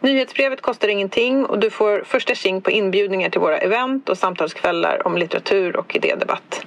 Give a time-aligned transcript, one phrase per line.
[0.00, 5.06] Nyhetsbrevet kostar ingenting och du får första tjing på inbjudningar till våra event och samtalskvällar
[5.06, 6.60] om litteratur och idédebatt.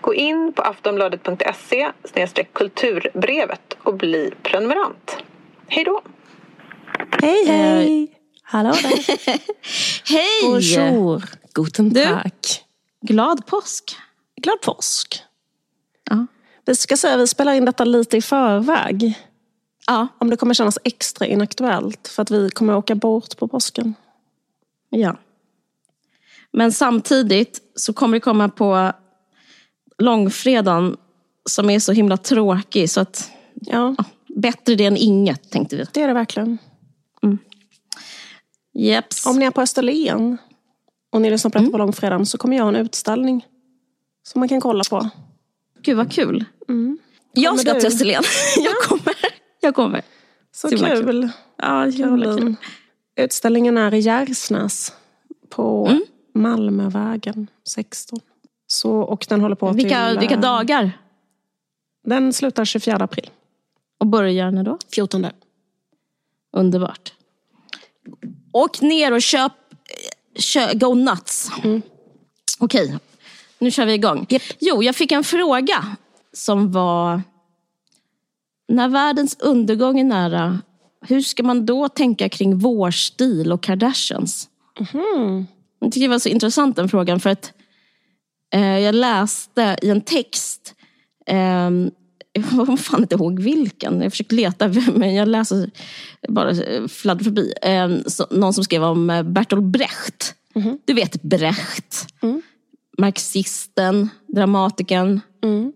[0.00, 1.92] Gå in på aftonbladet.se
[2.52, 5.16] kulturbrevet och bli prenumerant.
[5.66, 6.02] Hej då!
[7.20, 8.08] Hej hej!
[8.42, 9.18] Hallå där!
[10.12, 10.42] Hej!
[10.44, 11.22] Bonjour!
[11.54, 11.94] Guten?
[11.94, 12.30] Tag.
[13.00, 13.96] Glad påsk!
[14.42, 15.22] Glad påsk.
[16.10, 16.26] Ja.
[16.66, 19.18] Vi ska säga vi spelar in detta lite i förväg.
[19.86, 20.08] Ja.
[20.18, 23.94] Om det kommer kännas extra inaktuellt för att vi kommer åka bort på påsken.
[24.90, 25.16] ja.
[26.54, 28.92] Men samtidigt så kommer det komma på
[29.98, 30.96] långfredagen
[31.50, 33.94] som är så himla tråkig så att Ja,
[34.36, 35.84] bättre det än inget tänkte vi.
[35.92, 36.58] det är det verkligen.
[38.74, 39.26] Jeps.
[39.26, 40.38] Om ni är på Österlen
[41.10, 41.64] och ni lyssnar på Mm.
[41.68, 43.46] detta på långfredagen så kommer jag ha en utställning
[44.22, 45.08] som man kan kolla på.
[45.82, 46.44] Gud vad kul.
[47.34, 47.80] Jag Kommer ska du?
[47.80, 48.22] till Österlen.
[48.64, 49.01] Jag kommer.
[49.64, 50.02] Jag kommer.
[50.52, 51.04] Så Så kul.
[51.04, 51.28] kul.
[51.56, 51.90] Ja.
[51.96, 52.56] Caroline.
[53.16, 54.92] Utställningen är i Gärsnäs
[55.48, 56.02] på Mm.
[56.34, 58.20] Malmövägen 16.
[58.66, 60.18] Så, och den håller på Vilka, till...
[60.18, 60.92] vilka eh, dagar?
[62.04, 63.30] Den slutar 24 april.
[63.98, 64.78] Och börjar när då?
[64.94, 65.26] 14.
[66.56, 67.12] Underbart.
[68.52, 69.52] Åk ner och köp,
[70.38, 71.50] kö, go nuts.
[72.58, 72.98] Okej,
[73.58, 74.26] nu kör vi igång.
[74.58, 75.96] Jo, jag fick en fråga
[76.32, 77.22] som var...
[78.68, 80.60] När världens undergång är nära,
[81.00, 84.48] hur ska man då tänka kring vårstil och Kardashians?
[85.80, 87.52] Jag tycker det var så intressant den frågan för att
[88.54, 90.74] eh, jag läste i en text
[91.26, 91.70] eh,
[92.32, 94.00] jag kommer fan inte ihåg vilken.
[94.00, 95.70] Jag försökte leta, men jag läser
[96.28, 97.52] bara eh, fladdrar förbi.
[97.62, 100.34] Eh, så, någon som skrev om eh, Bertolt Brecht.
[100.84, 102.06] Du vet Brecht.
[102.98, 105.20] Marxisten, dramatikern,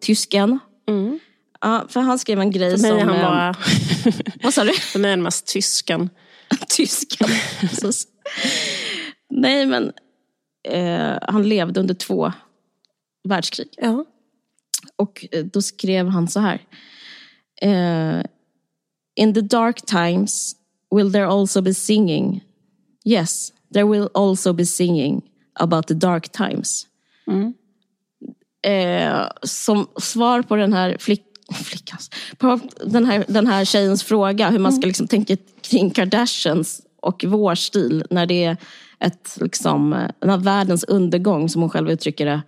[0.01, 0.59] tysken.
[1.67, 3.09] Ja, för han skrev en grej För mig är som...
[3.09, 3.55] han eh, bara...
[4.43, 4.73] Vad sa du?
[4.73, 6.11] För mig är han mest tysken.
[7.73, 8.09] Så-
[9.31, 9.93] Nej, men
[10.69, 12.33] eh, han levde under två
[13.29, 13.69] världskrig.
[13.77, 14.05] Ja.
[14.97, 16.61] Och eh, då skrev han så här.
[17.63, 18.25] Eh,
[19.17, 20.57] In the dark times
[20.95, 22.45] will there also be singing.
[23.05, 25.23] Yes, there will also be singing
[25.55, 26.87] about the dark times.
[28.71, 34.51] Eh, som svar på den här flick, flickans, på den här, den här tjejens fråga
[34.51, 38.57] hur man ska liksom tänka kring Kardashians och vår stil när det är
[38.99, 42.43] ett, liksom, här världens undergång som hon själv uttrycker det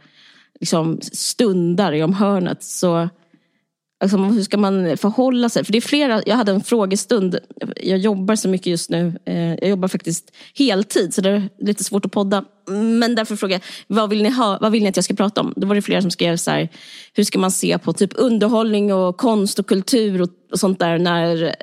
[0.61, 2.63] liksom, stundar i om hörnet.
[2.63, 3.09] Så
[4.01, 5.65] alltså, hur ska man förhålla sig?
[5.65, 7.39] För det är flera, jag hade en frågestund,
[7.77, 11.85] jag jobbar så mycket just nu, eh, jag jobbar faktiskt heltid så det är lite
[11.85, 12.45] svårt att podda.
[12.71, 15.41] Men därför frågade jag, vad vill ni, ha, vad vill ni att jag ska prata
[15.41, 15.53] om?
[15.57, 16.69] Då var det flera som skrev så här,
[17.15, 20.99] hur ska man se på typ underhållning och konst och kultur och, och sånt där
[20.99, 21.55] när,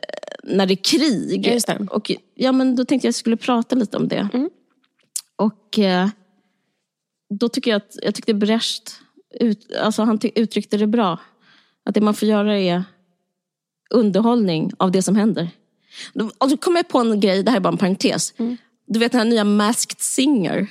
[0.43, 1.47] när det är krig?
[1.47, 1.87] Just det.
[1.89, 4.29] Och, ja, men då tänkte jag att jag skulle prata lite om det.
[5.35, 6.07] Och eh,
[7.39, 8.99] då tycker jag att, jag tyckte Brecht,
[9.39, 11.19] ut, alltså han uttryckte det bra.
[11.85, 12.83] Att det man får göra är
[13.89, 15.49] underhållning av det som händer.
[16.37, 18.33] Och så kom jag på en grej, det här är bara en parentes.
[18.87, 20.67] Du vet den här nya Masked Singer.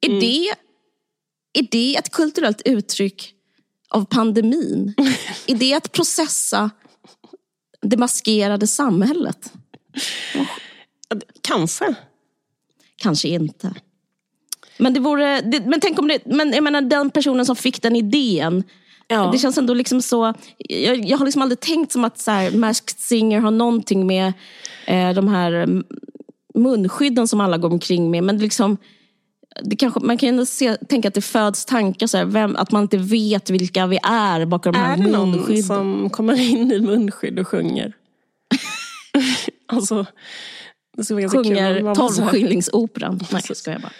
[0.00, 0.48] Är, det,
[1.52, 3.34] är det ett kulturellt uttryck
[3.88, 4.94] av pandemin?
[5.46, 6.70] är det att processa
[7.82, 9.52] det maskerade samhället?
[11.40, 11.94] Kanske.
[12.96, 13.74] Kanske inte.
[14.78, 17.82] Men, det vore, det, men tänk om det, men jag menar den personen som fick
[17.82, 18.64] den idén.
[19.10, 19.30] Ja.
[19.32, 22.50] Det känns ändå liksom så, jag, jag har liksom aldrig tänkt som att så här,
[22.50, 24.32] Masked Singer har någonting med
[24.86, 25.82] eh, de här
[26.54, 28.24] munskydden som alla går omkring med.
[28.24, 28.76] Men liksom,
[29.62, 32.56] det kanske, man kan ju ändå se, tänka att det föds tankar, så här, vem,
[32.56, 35.62] att man inte vet vilka vi är bakom de här Är det någon munskydden.
[35.62, 37.92] som kommer in i munskydd och sjunger?
[39.66, 40.06] alltså,
[40.96, 43.20] det skulle vara det Sjunger tolvskillingsoperan.
[43.32, 43.92] Nej, jag skojar bara.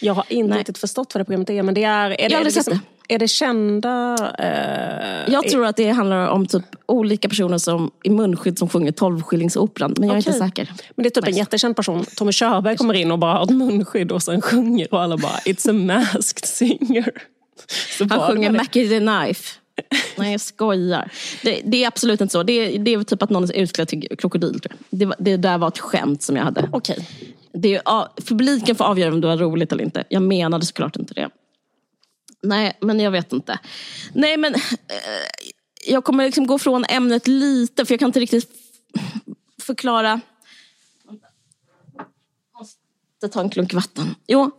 [0.00, 0.58] Jag har inte Nej.
[0.58, 2.10] riktigt förstått vad det programmet är, men det är...
[2.10, 4.16] är det, Jag har det aldrig sett liksom, är det kända...
[4.38, 8.92] Eh, Jag tror att det handlar om typ olika personer som, i munskydd som sjunger
[8.92, 9.94] tolvskillingsoperan.
[9.98, 10.72] Men jag är inte säker.
[10.96, 11.38] Men det är typ en Nice.
[11.38, 12.04] jättekänd person.
[12.16, 15.32] Tommy Körberg kommer in och bara har ett munskydd och sen sjunger och alla bara
[15.36, 17.10] It's a masked singer.
[17.98, 18.58] Så Han sjunger det.
[18.58, 19.58] Mac is the knife.
[20.16, 21.10] Nej, jag skojar.
[21.42, 22.42] Det, det är absolut inte så.
[22.42, 24.60] Det, är- det är typ att någon är utklädd till krokodil.
[24.90, 26.68] Det, det där var ett skämt som jag hade.
[26.72, 27.08] Okej.
[27.52, 30.04] Det är, ja, publiken får avgöra om det var roligt eller inte.
[30.08, 31.28] Jag menade såklart inte det.
[32.44, 33.58] Nej, men jag vet inte.
[34.12, 34.60] Nej, men eh,
[35.86, 38.50] jag kommer liksom gå från ämnet lite, för jag kan inte riktigt
[39.62, 40.20] förklara.
[41.06, 42.06] Jag
[42.58, 44.14] måste ta en klunk vatten.
[44.26, 44.50] Jo,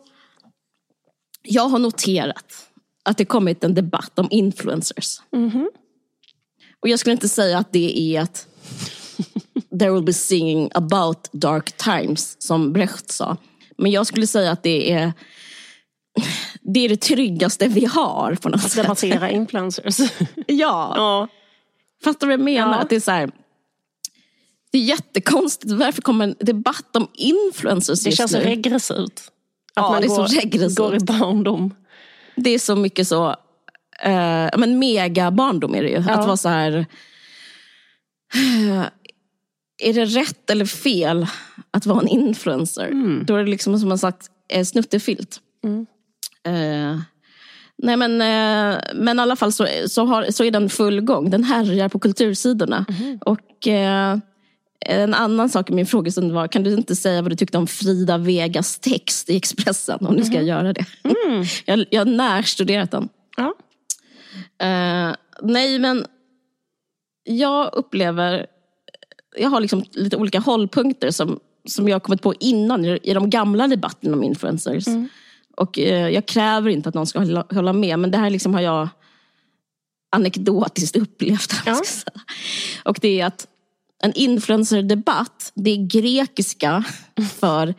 [1.42, 2.70] jag har noterat
[3.04, 5.22] att det kommit en debatt om influencers.
[6.80, 8.48] Och jag skulle inte säga att det är att
[9.80, 13.38] there will be singing about dark times, som Brecht sa.
[13.78, 15.14] Men jag skulle säga att det är
[16.74, 18.84] det, är det tryggaste vi har på något Att sätt.
[18.84, 19.98] debattera influencers.
[20.48, 21.28] Ja, ja.
[22.04, 22.74] fattar du vad jag menar?
[22.74, 22.80] Ja.
[22.82, 23.32] Att det är så här,
[24.72, 25.72] det är jättekonstigt.
[25.74, 28.44] Varför kommer en debatt om influencers Det just känns så nu?
[28.44, 29.20] regressivt.
[29.20, 29.32] Att
[29.76, 30.78] Ja, man det är så går, regressivt.
[30.78, 31.76] går i barndom.
[32.36, 33.30] Det är så mycket så,
[34.04, 35.98] eh, men mega barndom är det ju.
[35.98, 36.86] Att vara så här,
[38.36, 38.86] eh,
[39.84, 41.28] är det rätt eller fel
[41.72, 42.92] att vara en influencer?
[43.26, 45.40] Då är det liksom som en slags eh, snuttefilt.
[46.46, 47.00] Eh,
[47.78, 51.30] nej men, eh, men i alla fall så, så, har, så är den full gång.
[51.30, 52.86] Den härjar på kultursidorna.
[53.22, 54.18] Och eh,
[54.80, 57.68] en annan sak i min frågestund var, kan du inte säga vad du tyckte om
[57.68, 60.06] Frida Vegas text i Expressen?
[60.06, 60.86] Om du ska göra det.
[61.66, 63.10] jag, jag har närstuderat den.
[63.38, 63.56] Ja.
[64.68, 66.06] Eh, nej, men
[67.24, 68.46] jag upplever...
[69.38, 73.68] Jag har liksom lite olika hållpunkter som, som jag kommit på innan i, de gamla
[73.68, 74.86] debatterna om influencers.
[75.58, 78.54] Och eh, jag kräver inte att någon ska hålla, hålla med, men det här liksom
[78.54, 78.90] har jag
[80.12, 81.54] anekdotiskt upplevt.
[81.66, 81.82] Ja.
[82.84, 83.48] Och det är att
[84.04, 86.84] en influencerdebatt, det är grekiska
[87.40, 87.74] för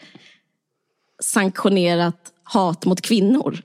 [1.23, 3.62] sanktionerat hat mot kvinnor.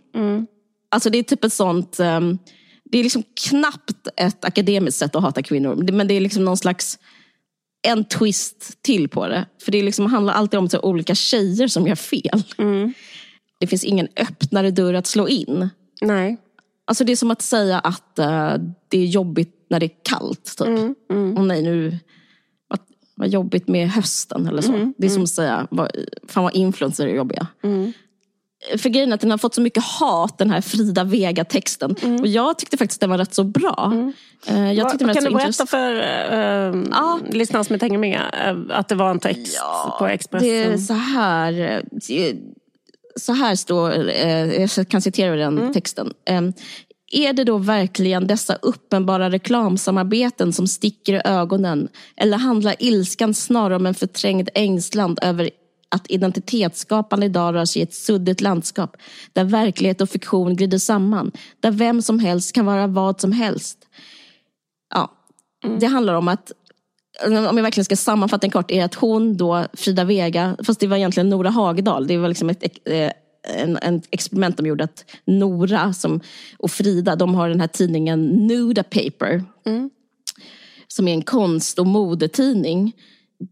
[0.89, 1.99] Alltså det är typ ett sånt...
[1.99, 2.37] ehm,
[2.83, 5.91] det är liksom knappt ett akademiskt sätt att hata kvinnor.
[5.91, 6.99] Men det är liksom någon slags...
[7.83, 9.45] En twist till på det.
[9.63, 12.43] För det liksom handlar alltid om så olika tjejer som gör fel.
[13.61, 15.69] Det finns ingen öppnare dörr att slå in.
[16.01, 16.37] Nej.
[16.85, 18.53] Alltså det är som att säga att eh,
[18.87, 20.55] det är jobbigt när det är kallt.
[20.57, 20.97] Typ.
[21.37, 21.97] Och nej, nu...
[22.67, 22.79] Vad,
[23.15, 24.93] vad jobbigt med hösten eller så.
[24.97, 25.91] Det är som att säga, vad,
[26.27, 27.47] fan vad influencer är jobbiga.
[28.77, 31.95] För grejen är att den har fått så mycket hat, den här Frida Vega-texten.
[32.21, 34.11] Och jag tyckte faktiskt den var rätt så bra.
[34.47, 35.93] Eh, Jag tyckte var kan du berätta för
[36.71, 39.61] uh, lyssnarna som inte hänger med eh, att det var en text
[39.99, 40.49] på Expressen?
[40.49, 41.59] Det är så här,
[42.09, 42.35] eh,
[43.15, 45.73] så här står, eh, jag kan citera den Mm.
[45.73, 46.13] texten.
[46.25, 46.41] Eh,
[47.13, 51.87] Är det då verkligen dessa uppenbara reklamsamarbeten som sticker i ögonen?
[52.15, 55.49] Eller handlar ilskan snarare om en förträngd ängslan över
[55.89, 58.97] att identitetsskapande idag rör sig i ett suddigt landskap
[59.33, 63.77] där verklighet och fiktion glider samman, där vem som helst kan vara vad som helst.
[64.93, 65.11] Ja,
[65.79, 66.51] Det handlar om att
[67.25, 70.87] om jag verkligen ska sammanfatta den kort, är att hon då, Frida Vega, fast det
[70.87, 73.11] var egentligen Nora Hagedal, det var liksom ett, eh,
[73.43, 76.21] en, en experiment de gjorde, att Nora som,
[76.57, 79.43] och Frida, de har den här tidningen Nuda Paper,
[80.87, 82.95] som är en konst och modetidning.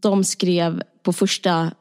[0.00, 1.72] De skrev på första,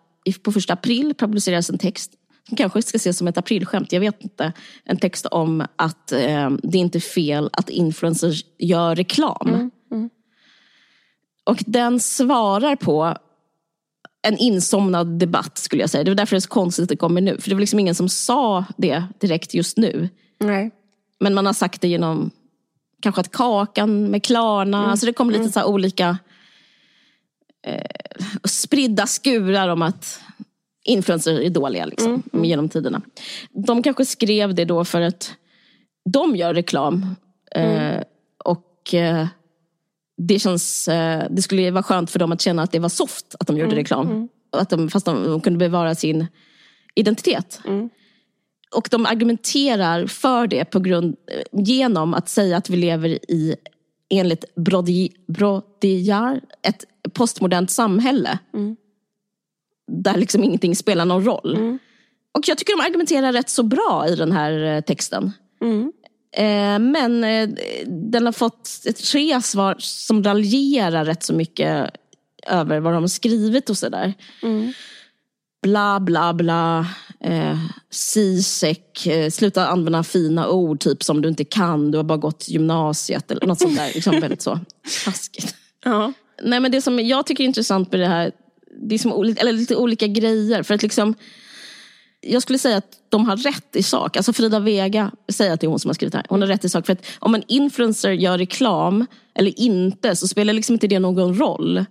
[0.43, 2.11] på första april, publicerades en text
[2.47, 4.53] som kanske ska ses som ett aprilskämt, jag vet inte.
[4.85, 9.71] En text om att eh, det inte är fel att influencers gör reklam.
[11.49, 13.17] Och den svarar på
[14.21, 16.03] en insomnad debatt skulle jag säga.
[16.03, 17.37] Det var därför det är så konstigt att det kommer nu.
[17.37, 20.09] För det var liksom ingen som sa det direkt just nu.
[20.39, 20.71] Nej.
[21.19, 22.31] Men man har sagt det genom
[23.01, 24.91] kanske att Kakan med Klarna.
[24.91, 26.17] Alltså det kommer lite så här olika
[27.67, 30.21] eh, spridda skurar om att
[30.83, 33.01] influencers är dåliga liksom, genom tiderna.
[33.49, 35.33] De kanske skrev det då för att
[36.09, 37.15] de gör reklam.
[37.55, 38.01] Eh,
[38.43, 39.27] och eh,
[40.21, 43.35] det, känns, eh, det skulle vara skönt för dem att känna att det var soft
[43.39, 44.07] att de gjorde reklam.
[44.51, 46.27] Och Att de, fast de, de kunde bevara sin
[46.95, 47.61] identitet.
[48.75, 53.55] Och de argumenterar för det på grund, eh, genom att säga att vi lever i,
[54.09, 54.55] enligt
[55.27, 58.39] Baudrillard, ett postmodernt samhälle.
[59.91, 61.57] Där liksom ingenting spelar någon roll.
[62.31, 65.31] Och jag tycker de argumenterar rätt så bra i den här eh, texten.
[65.63, 65.67] Eh,
[66.79, 67.49] men eh,
[67.87, 68.69] den har fått
[69.11, 71.89] tre svar som raljerar rätt så mycket
[72.47, 74.13] över vad de har skrivit och sådär.
[75.61, 76.87] Bla, bla, bla.
[77.23, 77.57] Eh,
[77.89, 82.47] Sisek, eh, sluta använda fina ord typ som du inte kan, du har bara gått
[82.47, 83.91] gymnasiet eller något sånt där.
[83.93, 84.59] Liksom väldigt så
[85.05, 85.55] taskigt.
[85.85, 86.13] Ja.
[86.43, 88.31] Nej, men det som jag tycker är intressant med det här,
[88.81, 90.63] det är som eller lite olika grejer.
[90.63, 91.15] För att liksom,
[92.21, 94.17] jag skulle säga att de har rätt i sak.
[94.17, 96.25] Alltså Frida Vega, säger att det är hon som har skrivit det här.
[96.29, 96.85] Hon har rätt i sak.
[96.85, 101.37] För att om en influencer gör reklam eller inte så spelar liksom inte det någon
[101.39, 101.85] roll.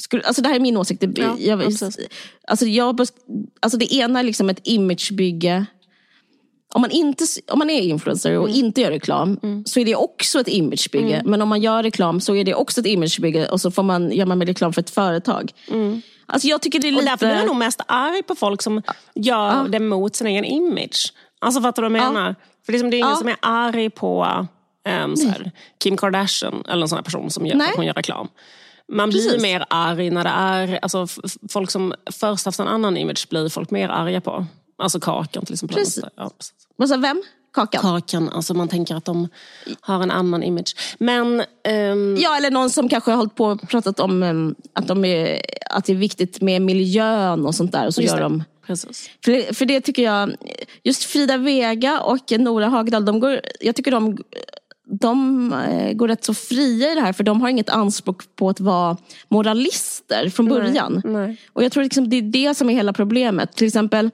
[0.00, 1.00] Skulle, alltså det här är min åsikt.
[1.00, 1.58] Det, Ja, jag,
[2.48, 3.00] alltså jag,
[3.60, 5.66] alltså det ena är liksom ett imagebygge
[6.74, 8.64] om man, inte, om man är influencer och Mm.
[8.64, 11.22] inte gör reklam så är det också ett imagebygge.
[11.24, 14.12] Men om man gör reklam så är det också ett imagebygge och så får man,
[14.12, 15.52] gör man med reklam för ett företag.
[16.30, 16.96] Alltså jag tycker det är Mm.
[16.98, 17.12] Och lite...
[17.12, 18.82] därför blir jag nog mest arg på folk som
[19.14, 21.12] gör det mot sin egen image.
[21.40, 22.34] Alltså fattar du vad jag menar?
[22.66, 23.16] För liksom, det är ingen Ja.
[23.16, 24.46] som är arg på
[25.04, 25.50] um, så här,
[25.82, 27.72] Kim Kardashian eller en sån person som gör, Nej.
[27.76, 28.28] hon gör reklam.
[28.92, 29.42] Man blir Precis.
[29.42, 31.06] mer arg när det är alltså,
[31.52, 34.46] folk som först haft en annan image blir folk mer arga på.
[34.82, 35.76] Alltså Kakan till exempel.
[35.78, 36.04] Precis.
[36.16, 36.54] Ja, precis.
[36.76, 37.22] Vad sa vem?
[37.52, 37.82] Kakan?
[37.82, 39.28] Kakan, alltså man tänker att de
[39.80, 40.76] har en annan image.
[40.98, 44.88] Men ehm, Ja, eller någon som kanske har hållit på och pratat om em, att,
[44.88, 45.40] de är,
[45.70, 47.86] att det är viktigt med miljön och sånt där.
[47.86, 48.22] Och så just gör det.
[48.22, 49.10] de Precis.
[49.24, 50.34] För för det tycker jag,
[50.82, 54.18] just Frida Vega och Nora Hagdal, de går, jag tycker de,
[55.00, 58.48] de eh, går rätt så fria i det här för de har inget anspråk på
[58.48, 58.96] att vara
[59.28, 61.02] moralister från början.
[61.04, 61.36] nej.
[61.52, 63.52] Och jag tror liksom det är det som är hela problemet.
[63.52, 64.10] Till exempel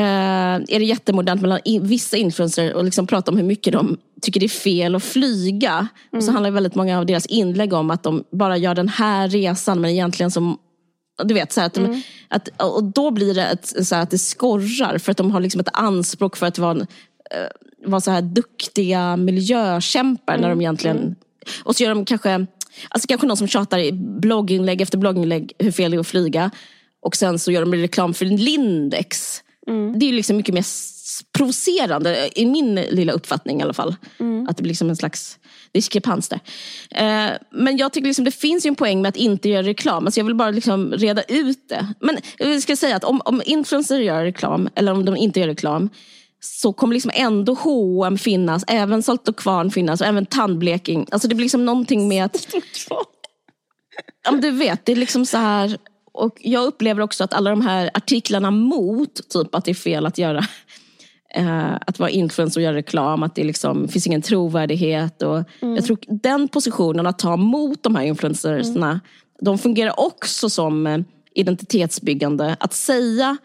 [0.00, 4.46] är det jättemodernt mellan vissa influencers och liksom prata om hur mycket de tycker det
[4.46, 5.88] är fel att flyga.
[6.12, 9.28] Och så handlar väldigt många av deras inlägg om att de bara gör den här
[9.28, 10.58] resan men egentligen som
[11.24, 14.98] du vet, så att, de, att Och då blir det ett, så att det skorrar
[14.98, 18.22] för att de har liksom ett anspråk för att vara, en, eh, vara så här
[18.22, 21.16] duktiga miljökämpar när de egentligen...
[21.64, 22.46] Och så gör de kanske,
[22.88, 26.50] alltså kanske någon som tjatar i blogginlägg efter blogginlägg hur fel det är att flyga.
[27.00, 29.42] Och sen så gör de reklam för Lindex.
[29.98, 30.64] Det är liksom mycket mer
[31.32, 33.96] provocerande, i min lilla uppfattning i alla fall.
[34.48, 35.38] Att det blir liksom en slags
[35.72, 36.40] diskrepans där.
[36.90, 40.06] Eh, men jag tycker liksom det finns ju en poäng med att inte göra reklam.
[40.06, 41.86] Alltså jag vill bara liksom reda ut det.
[42.00, 45.46] Men jag ska säga att om, om influencers gör reklam, eller om de inte gör
[45.46, 45.88] reklam,
[46.40, 51.06] så kommer liksom ändå H&M finnas, även Salt och Kvarn finnas och även tandbleking.
[51.10, 52.48] Alltså det blir liksom någonting med att
[54.24, 55.78] Ja, du vet, det är liksom så här.
[56.12, 60.06] Och jag upplever också att alla de här artiklarna mot typ att det är fel
[60.06, 60.38] att göra
[61.34, 65.22] eh, att vara influencer och göra reklam, att det liksom finns ingen trovärdighet.
[65.22, 69.00] Och Jag tror den positionen att ta mot de här influencersna,
[69.40, 70.98] de fungerar också som eh,
[71.34, 72.56] identitetsbyggande.
[72.60, 73.36] Att säga,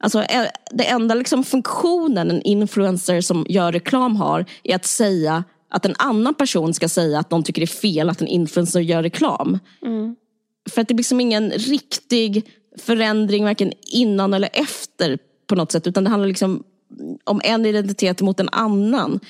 [0.00, 5.44] alltså eh, det enda liksom funktionen en influencer som gör reklam har är att säga
[5.70, 8.80] att en annan person ska säga att de tycker det är fel att en influencer
[8.80, 9.58] gör reklam.
[10.70, 15.86] För att det blir liksom ingen riktig förändring varken innan eller efter på något sätt.
[15.86, 16.64] Utan det handlar liksom
[17.24, 19.20] om en identitet mot en annan.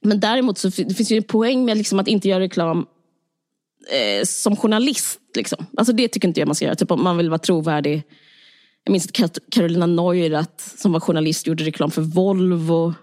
[0.00, 2.86] Men däremot så det finns ju en poäng med liksom att inte göra reklam
[3.90, 5.20] eh, som journalist.
[5.36, 5.66] Liksom.
[5.76, 6.74] Alltså det tycker inte jag man ska göra.
[6.74, 8.02] Typ om man vill vara trovärdig.
[8.84, 12.94] Jag minns att Carolina Neurath som var journalist gjorde reklam för Volvo.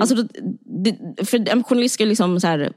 [0.00, 2.72] Alltså, det, det, för en journalist ska liksom så här,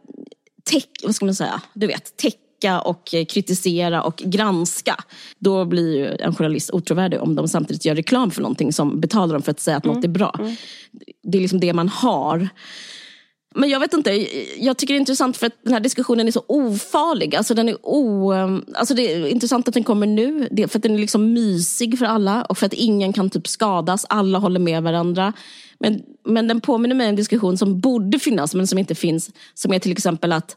[0.63, 2.17] täck, vad ska man säga, du vet,
[2.59, 4.95] täcka och eh, kritisera och granska.
[5.39, 9.33] Då blir ju en journalist otrovärdig om de samtidigt gör reklam för någonting som betalar
[9.33, 10.39] dem för att säga att något är bra.
[11.23, 12.49] Det är liksom det man har.
[13.57, 14.27] Men jag vet inte,
[14.59, 17.35] jag tycker det är intressant för att den här diskussionen är så ofarlig.
[17.35, 18.31] Alltså den är o,
[18.75, 21.99] alltså det är intressant att den kommer nu, det- för att den är liksom mysig
[21.99, 25.33] för alla och för att ingen kan typ skadas, alla håller med varandra.
[25.79, 29.29] Men, men den påminner mig om en diskussion som borde finnas men som inte finns.
[29.53, 30.55] Som är till exempel att,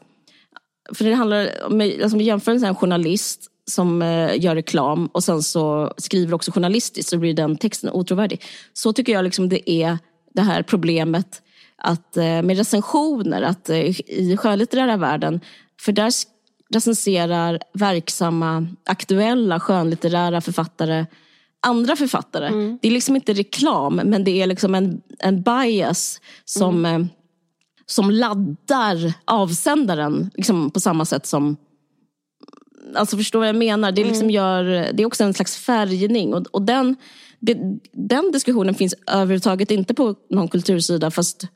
[0.93, 5.93] för det handlar om, alltså jämför en journalist som eh, gör reklam och sen så
[5.97, 8.41] skriver också journalistiskt så blir den texten otrovärdig.
[8.73, 9.97] Så tycker jag liksom det är
[10.33, 11.41] det här problemet
[11.77, 15.39] att, eh, med recensioner, att eh, i skönlitterära världen,
[15.81, 16.11] för där
[16.73, 21.05] recenserar verksamma, aktuella skönlitterära författare
[21.61, 22.77] andra författare.
[22.81, 26.99] Det är liksom inte reklam, men det är liksom en, en bias som, eh,
[27.89, 31.57] som laddar avsändaren liksom på samma sätt som
[32.95, 33.91] Alltså förstår vad jag menar?
[33.91, 36.33] Det, liksom gör, det är också en slags färgning.
[36.33, 36.95] Och, och den,
[37.39, 37.57] det,
[37.91, 41.11] den diskussionen finns överhuvudtaget inte på någon kultursida.
[41.11, 41.47] Fast,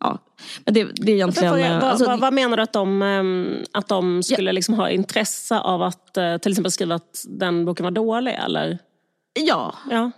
[0.00, 0.18] ja.
[0.64, 1.52] Men det, det är egentligen...
[1.52, 4.74] Vad, eh, vad, alltså, vad, vad menar du att de, ehm, att de skulle liksom
[4.74, 8.34] ha intresse av att eh, till exempel skriva att den boken var dålig?
[8.44, 8.78] Eller?
[9.34, 10.10] ja, Ja.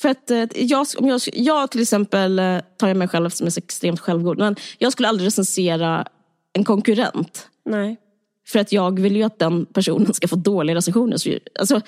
[0.00, 3.46] För att eh, jag, om jag, jag till exempel, eh, tar jag mig själv som
[3.46, 6.06] är så extremt självgod, men jag skulle aldrig recensera
[6.52, 7.48] en konkurrent.
[7.64, 7.96] Nej.
[8.46, 11.16] För att jag vill ju att den personen ska få dåliga recensioner.
[11.16, 11.80] Så, alltså,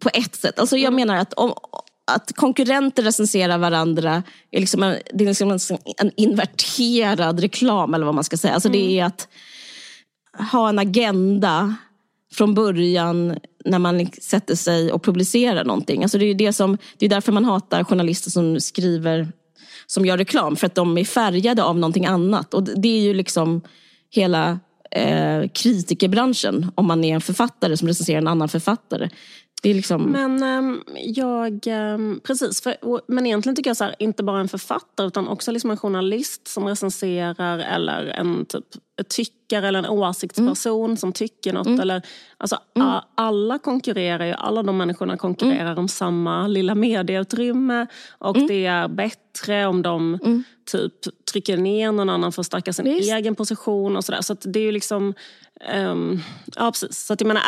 [0.00, 0.58] På ett sätt.
[0.58, 1.54] Alltså, jag menar att om,
[2.04, 5.58] att konkurrenter recenserar varandra är liksom en, det är liksom en,
[5.96, 8.54] en inverterad reklam eller vad man ska säga.
[8.54, 9.28] Alltså, Det är att
[10.52, 11.76] ha en agenda
[12.32, 16.02] från början när man sätter sig och publicerar någonting.
[16.02, 19.32] Alltså det, är det, som, det är därför man hatar journalister som skriver
[19.86, 22.54] som gör reklam, för att de är färgade av någonting annat.
[22.54, 23.60] Och det är ju liksom
[24.10, 24.60] hela
[24.90, 29.08] eh, kritikerbranschen, om man är en författare som recenserar en annan författare.
[29.62, 30.02] Det är liksom...
[30.02, 34.40] Men um, jag, um, precis, för, och, men egentligen tycker jag så här, inte bara
[34.40, 38.64] en författare utan också liksom en journalist som recenserar eller en typ
[39.08, 40.96] tyckare eller en åsiktsperson mm.
[40.96, 41.66] som tycker något.
[41.66, 41.80] Mm.
[41.80, 42.02] Eller,
[42.36, 42.88] alltså, mm.
[42.88, 45.78] a, alla konkurrerar ju, alla de människorna konkurrerar mm.
[45.78, 47.86] om samma lilla medieutrymme
[48.18, 48.48] och mm.
[48.48, 50.44] det är bättre om de mm.
[50.70, 50.94] typ
[51.32, 53.12] trycker ner någon annan för att stärka sin Visst.
[53.12, 54.20] egen position och sådär.
[54.22, 55.14] Så det är ju liksom
[55.74, 56.22] Um,
[56.56, 57.06] ja, precis.
[57.06, 57.42] Så att jag menar,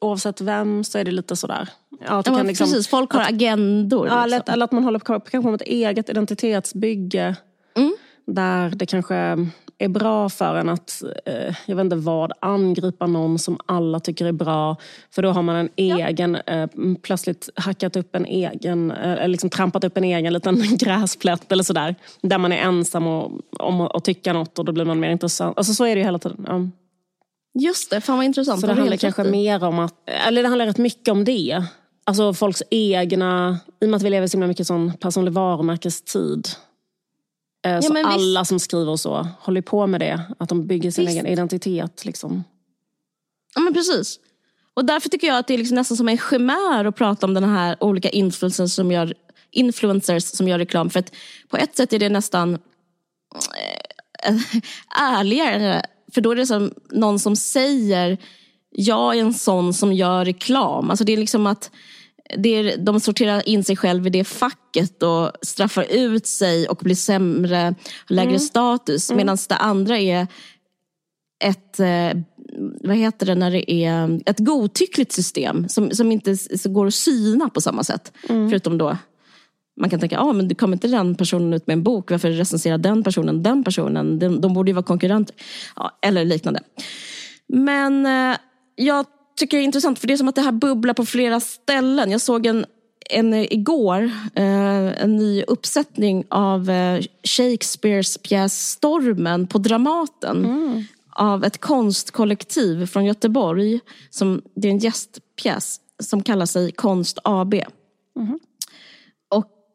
[0.00, 1.68] oavsett vem så är det lite sådär.
[2.00, 4.06] Ja, ja liksom, precis, folk har att, agendor.
[4.06, 4.52] Ja, liksom.
[4.52, 7.36] eller att man håller på kanske med ett eget identitetsbygge.
[7.76, 7.96] Mm.
[8.26, 9.36] Där det kanske
[9.78, 14.26] är bra för en att, eh, jag vet inte vad, angripa någon som alla tycker
[14.26, 14.76] är bra.
[15.10, 16.52] För då har man en egen, ja.
[16.52, 16.68] eh,
[17.02, 21.94] plötsligt hackat upp en egen, eh, liksom trampat upp en egen liten gräsplätt eller sådär.
[22.20, 25.58] Där man är ensam och, om att tycka något och då blir man mer intressant.
[25.58, 26.44] Alltså så är det ju hela tiden.
[26.48, 26.68] Ja.
[27.58, 28.60] Just det, fan vad intressant.
[28.60, 31.64] Så det handlar kanske mer om att, eller det handlar rätt mycket om det.
[32.04, 35.32] Alltså folks egna, i och med att vi lever i så himla mycket sån personlig
[35.32, 36.48] varumärkestid.
[37.66, 38.48] Eh, ja, så alla visst.
[38.48, 40.20] som skriver och så håller på med det.
[40.38, 41.14] Att de bygger sin visst.
[41.14, 42.04] egen identitet.
[42.04, 42.44] Liksom.
[43.54, 44.20] Ja men precis.
[44.74, 47.34] Och därför tycker jag att det är liksom nästan som en chimär att prata om
[47.34, 49.14] den här olika influencers som gör,
[49.50, 50.90] influencers som gör reklam.
[50.90, 51.12] För att
[51.48, 52.54] på ett sätt är det nästan
[54.24, 54.36] äh,
[55.02, 55.82] ärligare
[56.14, 58.18] för då är det som någon som säger,
[58.70, 60.90] jag är en sån som gör reklam.
[60.90, 61.70] Alltså det är liksom att
[62.36, 66.76] det är, de sorterar in sig själv i det facket och straffar ut sig och
[66.76, 67.74] blir sämre,
[68.08, 68.40] lägre mm.
[68.40, 69.10] status.
[69.10, 69.16] Mm.
[69.16, 70.26] Medan det andra är
[71.44, 72.20] ett, eh,
[72.80, 76.94] vad heter det när det är ett godtyckligt system som, som inte så går att
[76.94, 78.12] syna på samma sätt.
[78.28, 78.48] Mm.
[78.48, 78.96] Förutom då
[79.76, 82.30] man kan tänka, ah, men det kommer inte den personen ut med en bok, varför
[82.30, 84.18] recenserar den personen den personen?
[84.18, 85.36] De, de borde ju vara konkurrenter.
[85.76, 86.60] Ja, eller liknande.
[87.48, 88.36] Men eh,
[88.74, 89.06] jag
[89.36, 92.10] tycker det är intressant, för det är som att det här bubblar på flera ställen.
[92.10, 92.66] Jag såg en,
[93.10, 100.44] en igår, eh, en ny uppsättning av eh, Shakespeares pjäs Stormen på Dramaten.
[100.44, 100.84] Mm.
[101.18, 103.80] Av ett konstkollektiv från Göteborg.
[104.10, 107.54] Som, det är en gästpjäs som kallar sig Konst AB.
[108.16, 108.38] Mm.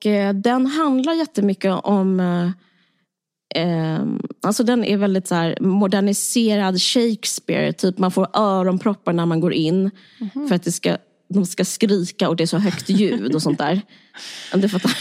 [0.05, 2.49] Eh, den handlar jättemycket om eh,
[3.63, 4.05] eh,
[4.41, 7.73] alltså den är väldigt så här, moderniserad Shakespeare.
[7.73, 9.91] Typ man får öronproppar när man går in.
[10.35, 10.47] Mm.
[10.47, 10.97] För att det ska,
[11.29, 13.81] de ska skrika och det är så högt ljud och sånt där.
[14.53, 14.97] Du fattar?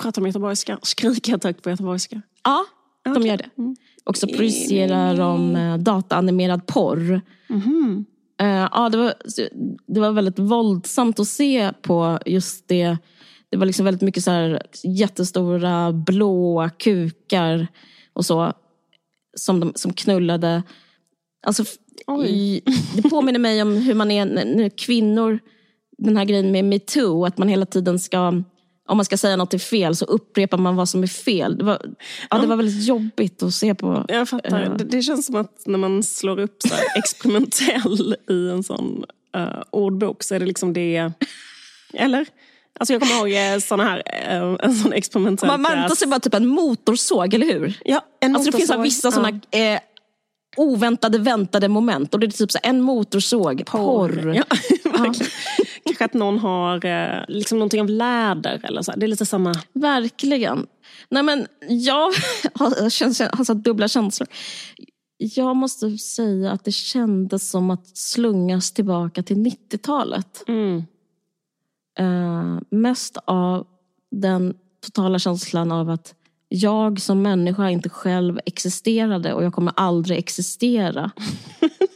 [0.00, 0.78] Pratar de göteborgska?
[0.82, 2.22] Skriker högt på göteborgska?
[2.44, 2.64] Ja,
[3.04, 3.26] de okay.
[3.26, 3.50] gör det.
[3.58, 3.76] Mm.
[4.04, 7.20] Och så projicerar de eh, dataanimerad porr.
[7.50, 8.04] Mm.
[8.42, 9.14] Uh, ja, det, var,
[9.86, 12.98] det var väldigt våldsamt att se på just det
[13.50, 17.66] det var liksom väldigt mycket så här jättestora blåa kukar
[18.12, 18.52] och så.
[19.36, 20.62] Som, de, som knullade.
[21.46, 21.64] Alltså,
[22.26, 22.62] i,
[22.94, 25.38] det påminner mig om hur man är när kvinnor,
[25.98, 28.42] den här grejen med metoo, att man hela tiden ska
[28.88, 31.58] om man ska säga något är fel så upprepar man vad som är fel.
[31.58, 31.82] Det var,
[32.30, 34.04] ja, det var väldigt jobbigt att se på.
[34.08, 34.70] Jag fattar.
[34.70, 39.04] Uh, det, det, känns som att när man slår upp så experimentell i en sån
[39.36, 41.12] uh, ordbok så är det liksom det...
[41.92, 42.26] Eller?
[42.80, 46.20] Alltså jag kommer ihåg eh, såna här, eh, en sån experimentell Man väntar sig bara
[46.20, 47.80] typ en motorsåg, eller hur?
[47.84, 48.76] Ja, en alltså motorsåg.
[48.76, 49.80] Det finns vissa såna eh,
[50.56, 52.14] oväntade, väntade moment.
[52.14, 54.08] Och det är typ så en motorsåg, porr.
[54.08, 54.34] porr.
[54.34, 54.44] Ja,
[55.84, 58.92] Kanske att någon har eh, liksom någonting av läder eller så.
[58.96, 59.54] Det är lite samma.
[59.72, 60.66] Verkligen.
[61.08, 62.12] Nej men jag
[62.54, 64.28] har, känns, har så dubbla känslor.
[65.18, 70.44] Jag måste säga att det kändes som att slungas tillbaka till 90-talet.
[70.48, 70.84] Mm.
[72.00, 73.66] Uh, mest av
[74.10, 76.14] den totala känslan av att
[76.48, 81.10] jag som människa inte själv existerade och jag kommer aldrig existera.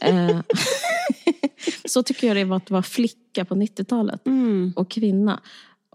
[0.09, 0.41] uh,
[1.85, 4.73] så tycker jag det var att vara flicka på 90-talet mm.
[4.75, 5.39] och kvinna.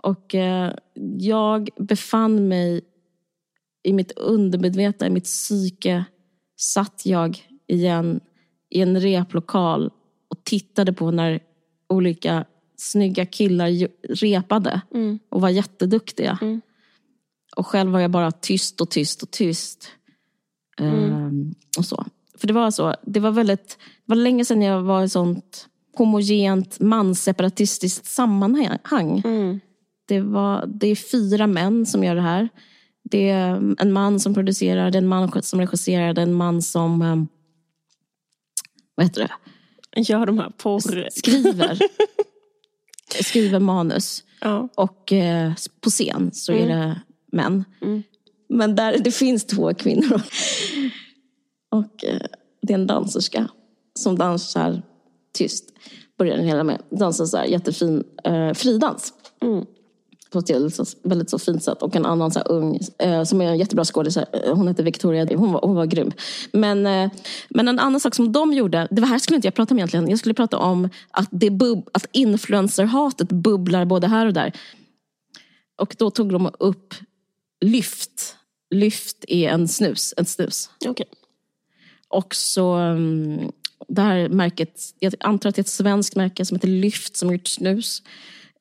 [0.02, 0.70] Och uh,
[1.18, 2.80] jag befann mig
[3.82, 6.04] i mitt undermedvetna, i mitt psyke,
[6.56, 8.20] satt jag igen
[8.70, 9.90] i en replokal
[10.28, 11.40] och tittade på när
[11.88, 12.44] olika
[12.76, 15.18] snygga killar repade mm.
[15.28, 16.38] och var jätteduktiga.
[16.42, 16.60] Mm.
[17.56, 19.88] Och själv var jag bara tyst och tyst och tyst.
[20.78, 21.12] Mm.
[21.12, 22.04] Ehm, och så.
[22.38, 25.68] För det var så, det var väldigt, det var länge sedan jag var i sånt
[25.96, 29.22] homogent mansseparatistiskt sammanhang.
[29.24, 29.60] Mm.
[30.08, 32.48] Det, var, det är fyra män som gör det här.
[33.02, 36.34] Det är en man som producerar, det är en man som regisserar, det är en
[36.34, 37.28] man som ehm,
[38.94, 40.00] vad heter det?
[40.00, 41.08] Gör de här porr...
[41.10, 41.78] Skriver.
[43.08, 44.24] skriver manus.
[44.40, 44.68] Ja.
[44.74, 46.64] Och eh, på scen så mm.
[46.64, 47.00] är det
[47.32, 47.64] män.
[47.82, 48.02] Mm.
[48.48, 50.22] Men där det finns två kvinnor.
[51.70, 52.20] Och eh,
[52.62, 53.48] det är en danserska
[53.98, 54.82] som dansar
[55.34, 55.64] tyst.
[56.18, 56.82] börjar den hela med.
[56.90, 59.12] Dansa så här jättefin eh, fridans.
[60.36, 61.82] På ett väldigt så, väldigt så fint sätt.
[61.82, 64.16] Och en annan så ung, eh, som är en jättebra skådis.
[64.16, 66.12] eh, Hon heter Victoria, hon var, hon var grym.
[66.52, 67.10] Men, eh,
[67.48, 69.78] men en annan sak som de gjorde, det var här skulle inte jag prata om
[69.78, 70.08] egentligen.
[70.08, 74.52] Jag skulle prata om att, det bub, att influencerhatet bubblar både här och där.
[75.76, 76.94] Och då tog de upp
[77.60, 78.36] Lyft.
[78.70, 80.70] Lyft är en snus, en snus.
[80.86, 81.06] Okej.
[82.08, 83.50] Och så mm,
[83.88, 87.28] det här märket, jag antar att det är ett svenskt märke som heter Lyft som
[87.28, 88.02] har gjort snus.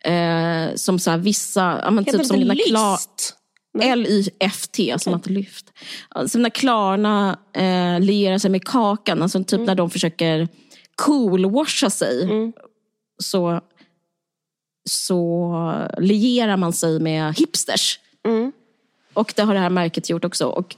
[0.06, 3.36] Eh, som så här vissa, ja, men typ som det den där Klar, list?
[3.82, 5.74] L-Y-F-T, som att lyft.
[6.10, 10.48] Alltså när Klarna eh, lierar sig med Kakan, alltså typ när de försöker
[10.96, 12.30] coolwasha sig.
[13.24, 13.62] Så,
[14.90, 18.00] så lierar man sig med hipsters.
[19.14, 20.48] Och det har det här märket gjort också.
[20.48, 20.76] Och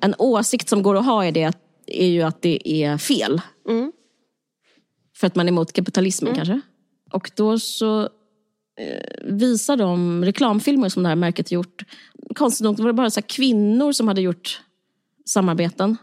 [0.00, 1.52] en åsikt som går att ha är, det,
[1.86, 3.40] är ju att det är fel.
[5.16, 6.60] För att man är emot kapitalismen kanske.
[7.12, 8.08] Och då så
[8.78, 11.84] eh, visar de reklamfilmer som det här märket gjort.
[12.34, 14.60] Konstigt nog var det bara så kvinnor som hade gjort
[15.26, 15.96] samarbeten.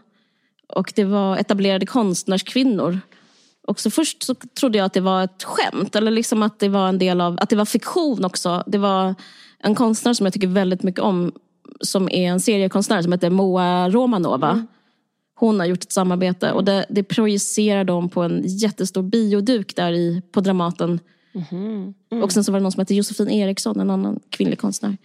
[0.68, 3.00] Och det var etablerade konstnärskvinnor.
[3.66, 5.96] Och så först så trodde jag att det var ett skämt.
[5.96, 8.64] Eller liksom att det var en del av, att det var fiktion också.
[8.66, 9.14] Det var
[9.58, 11.32] en konstnär som jag tycker väldigt mycket om.
[11.80, 14.66] Som är en seriekonstnär som heter Moa Romanova.
[15.34, 19.92] Hon har gjort ett samarbete och det, det projicerar de på en jättestor bioduk där
[19.92, 21.00] i, på Dramaten.
[22.22, 24.96] Och sen så var det någon som hette Josefin Eriksson, en annan kvinnlig konstnär.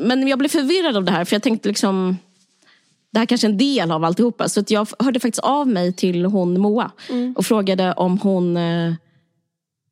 [0.00, 2.16] Men jag blev förvirrad av det här för jag tänkte liksom
[3.12, 4.48] det här kanske är en del av alltihopa.
[4.48, 6.90] Så att jag hörde faktiskt av mig till hon Moa
[7.36, 8.92] och frågade om hon, eh,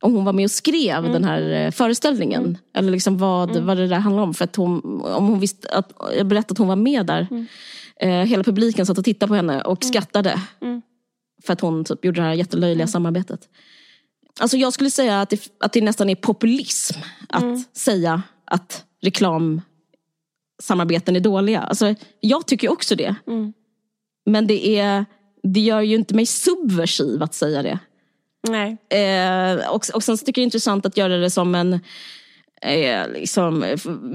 [0.01, 2.59] om hon var med och skrev den här eh, föreställningen.
[2.75, 4.35] Eller liksom vad, vad det där handlade om.
[4.35, 7.27] För att hon, om hon visste att, jag berättade att hon var med där.
[8.01, 10.41] Eh, hela publiken satt och tittade på henne och skrattade.
[11.47, 13.49] För att hon typ gjorde det här jättelöjliga samarbetet.
[14.41, 21.17] Alltså jag skulle säga att det, att det nästan är populism att säga att reklamsamarbeten
[21.17, 21.61] är dåliga.
[21.61, 23.15] Alltså, jag tycker också det.
[24.27, 25.05] Men det, är,
[25.43, 27.79] det gör ju inte mig subversiv att säga det.
[28.49, 28.77] Nej.
[28.89, 31.73] Eh, och, och sen så tycker jag det är intressant att göra det som en
[32.63, 33.65] eh, liksom,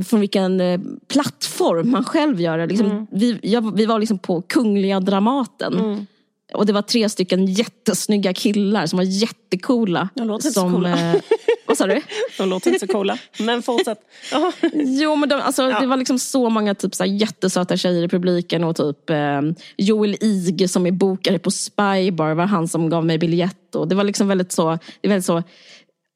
[0.07, 2.65] från vilken eh, plattform man själv gör det.
[2.65, 6.07] Liksom, vi, jag, vi var liksom på Kungliga Dramaten.
[6.55, 10.09] Och det var tre stycken jättesnygga killar som var jättecoola.
[10.15, 11.13] De låter inte så som, coola.
[11.13, 11.21] eh,
[11.67, 12.01] vad sa du?
[12.37, 13.17] De låter inte så coola.
[13.39, 13.99] Men fortsätt.
[14.31, 14.51] Ja.
[14.73, 18.07] Jo men de, alltså, det var liksom så många typ, så här, jättesöta tjejer i
[18.07, 19.41] publiken och typ eh,
[19.77, 23.75] Joel Ig som är bokare på Spybar var han som gav mig biljett.
[23.75, 25.43] Och det var liksom väldigt så, det är väldigt så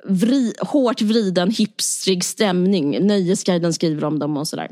[0.06, 3.08] vri, hårt vriden hipstrig stämning.
[3.08, 4.68] Nöjesguiden skriver om dem och sådär.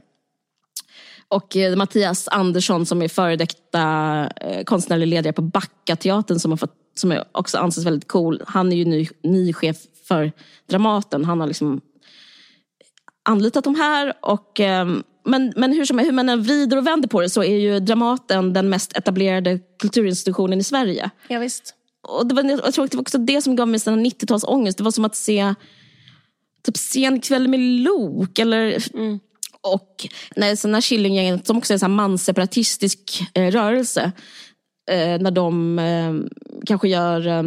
[1.30, 3.82] Och eh, Mattias Andersson som är före detta
[4.36, 8.44] eh, konstnärlig ledare på Backateatern som, har fått, som är också anses väldigt cool.
[8.48, 10.32] Han är ju ny, ny chef för
[10.70, 11.26] Dramaten.
[11.26, 11.82] Han har liksom
[13.30, 14.13] anlitat de här.
[14.22, 17.44] Och, ehm, men, men hur, som, hur man än vrider och vänder på det så
[17.44, 21.10] är ju Dramaten den mest etablerade kulturinstitutionen i Sverige.
[21.28, 21.74] ja, visst.
[22.08, 24.78] Och det var, jag tror att det var också det som gav mig sån 90-talsångest.
[24.78, 25.54] Det var som att se
[26.66, 28.40] typ sen kväll med Lok.
[28.40, 28.78] Eller,
[29.73, 34.12] och när, så när Killinggänget, som också är en sån här mansseparatistisk eh, rörelse.
[34.91, 36.13] Eh, när de eh,
[36.65, 37.43] kanske gör eh,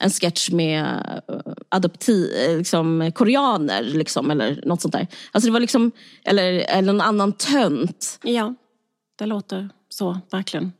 [0.00, 0.84] en sketch med
[1.28, 3.82] eh, adopti, eh, liksom, koreaner.
[3.82, 5.06] Liksom, eller något sånt där.
[5.32, 5.92] Alltså det var liksom,
[6.24, 8.18] eller, eller någon annan tönt.
[8.22, 8.54] Ja,
[9.18, 10.72] det låter så, verkligen.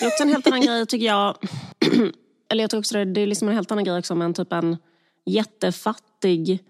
[0.00, 1.36] Det är också en helt annan grej tycker jag.
[2.50, 4.34] Eller jag tror också det, det är liksom en helt annan grej också om en
[4.34, 4.76] typ en
[5.26, 6.64] jättefattig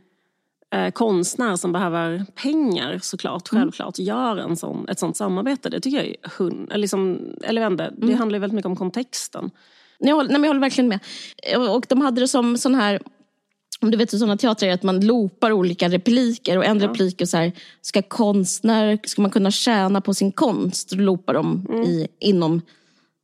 [0.75, 5.69] eh, konstnär som behöver pengar såklart, självklart, gör en sån, ett sånt samarbete.
[5.69, 8.67] Det tycker jag är hund, eller, liksom, eller vet inte, det handlar ju väldigt mycket
[8.67, 9.51] om kontexten.
[9.99, 11.01] Jag håller, nej, jag håller verkligen med.
[11.75, 13.01] Och de hade det som sån här,
[13.81, 17.21] om du vet hur sådana teatrar är, att man loopar olika repliker och en replik
[17.21, 20.91] är så här, ska konstnär, ska man kunna tjäna på sin konst?
[20.91, 22.61] Då loopar de i, inom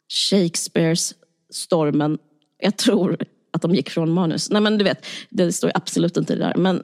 [0.09, 1.15] Shakespeares
[1.51, 2.19] stormen.
[2.59, 4.51] Jag tror att de gick från manus.
[4.51, 6.55] Nej men du vet, det står absolut inte där.
[6.57, 6.83] Men,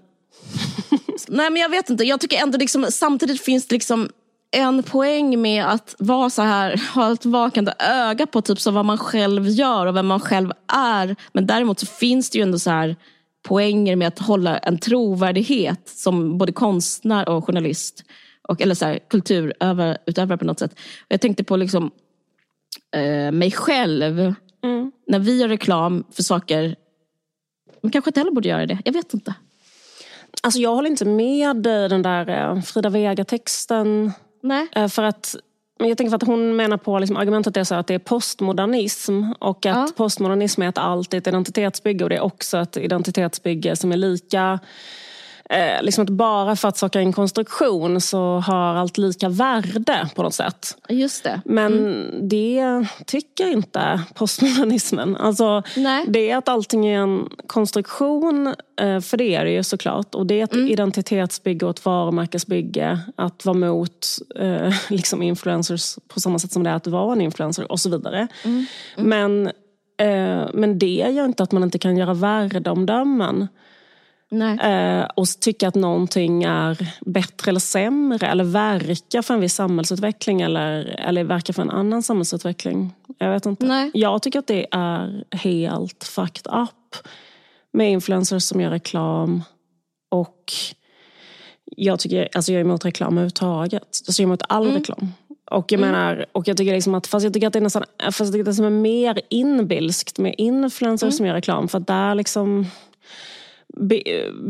[1.28, 4.08] nej men jag vet inte, jag tycker ändå liksom, samtidigt finns det liksom
[4.50, 8.84] en poäng med att vara så här, ha ett vakande öga på typ så vad
[8.84, 11.16] man själv gör och vem man själv är.
[11.32, 12.96] Men däremot så finns det ju ändå så här
[13.42, 18.04] poänger med att hålla en trovärdighet som både konstnär och journalist.
[18.42, 20.78] Och, eller så här, kulturutövare på något sätt.
[21.08, 21.90] Jag tänkte på liksom
[22.96, 24.34] eh, mig själv.
[25.06, 26.76] När vi gör reklam för saker,
[27.82, 28.78] man kanske inte heller borde göra det.
[28.84, 29.34] Jag vet inte.
[30.42, 34.12] Alltså jag håller inte med i den där eh, Frida Vega-texten.
[34.42, 34.68] Nej.
[34.76, 35.36] Eh, För att
[35.78, 37.98] Men jag tänker för att hon menar på liksom, argumentet är så att det är
[37.98, 39.88] postmodernism och att Ja.
[39.96, 43.96] postmodernism är att allt är ett identitetsbygge och det är också ett identitetsbygge som är
[43.96, 44.58] lika
[45.50, 50.08] Eh, liksom att bara för att saker är en konstruktion så har allt lika värde
[50.14, 50.76] på något sätt.
[50.88, 51.40] Just det.
[51.44, 55.16] Men det tycker inte postmodernismen.
[55.16, 56.04] Alltså, Nej.
[56.08, 58.46] det är att allting är en konstruktion,
[58.80, 60.14] eh, för det är det ju såklart.
[60.14, 62.98] Och det är ett identitetsbygge och ett varumärkesbygge.
[63.16, 67.20] Att vara mot eh, liksom influencers på samma sätt som det är att vara en
[67.20, 68.28] influencer och så vidare.
[68.96, 69.46] Men,
[70.00, 73.48] eh, men det gör inte att man inte kan göra värdeomdömen.
[74.30, 74.58] Nej.
[74.58, 80.40] Eh, och tycka att någonting är bättre eller sämre eller verka för en viss samhällsutveckling
[80.40, 82.92] eller, eller verka för en annan samhällsutveckling.
[83.18, 83.66] Jag vet inte.
[83.66, 83.90] Nej.
[83.94, 86.96] Jag tycker att det är helt fucked up
[87.72, 89.42] med influencers som gör reklam
[90.10, 90.52] och
[91.76, 93.82] jag, tycker, alltså jag är emot reklam överhuvudtaget.
[93.82, 95.12] Alltså jag är emot all reklam.
[95.50, 97.84] Och jag menar, och jag tycker liksom att, fast jag tycker att det är nästan,
[98.04, 101.68] fast jag tycker att det som är mer inbilskt med influencers som gör reklam.
[101.68, 102.66] För där liksom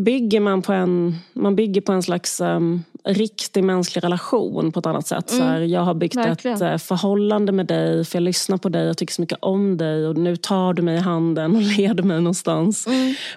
[0.05, 4.87] bygger man på en, man bygger på en slags um, riktig mänsklig relation på ett
[4.87, 5.31] annat sätt.
[5.31, 6.57] Så här, jag har byggt verkligen.
[6.57, 9.77] ett eh, förhållande med dig för jag lyssnar på dig och tycker så mycket om
[9.77, 12.89] dig och nu tar du mig i handen och leder mig någonstans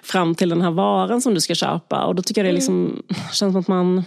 [0.02, 2.04] fram till den här varan som du ska köpa.
[2.04, 3.98] Och då tycker jag det liksom, känns som att man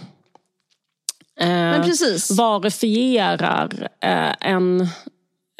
[1.40, 2.30] eh, Men precis.
[2.30, 4.88] varifierar eh, en,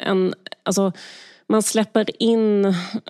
[0.03, 0.33] en...
[0.63, 0.91] Alltså,
[1.51, 2.65] man släpper in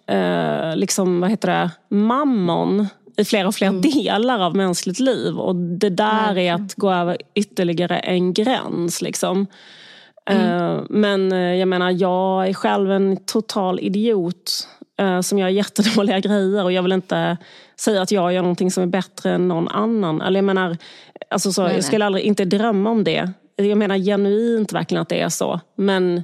[0.08, 2.88] eh, liksom, vad heter det, mammon
[3.20, 3.82] i fler och fler Mm.
[3.82, 5.40] delar av mänskligt liv.
[5.40, 9.02] Och det där är att gå över ytterligare en gräns.
[9.02, 9.48] Liksom.
[10.30, 10.62] Mm.
[10.62, 14.68] Eh, men eh, jag menar, jag är själv en total idiot
[15.00, 17.38] eh, som gör jättedåliga grejer och jag vill inte
[17.80, 20.22] säga att jag gör någonting som är bättre än någon annan.
[20.22, 20.78] Eller jag menar,
[21.30, 21.78] alltså så, Nej, nej.
[21.78, 23.32] jag skulle aldrig inte drömma om det.
[23.56, 25.60] Jag menar genuint verkligen att det är så.
[25.76, 26.24] Men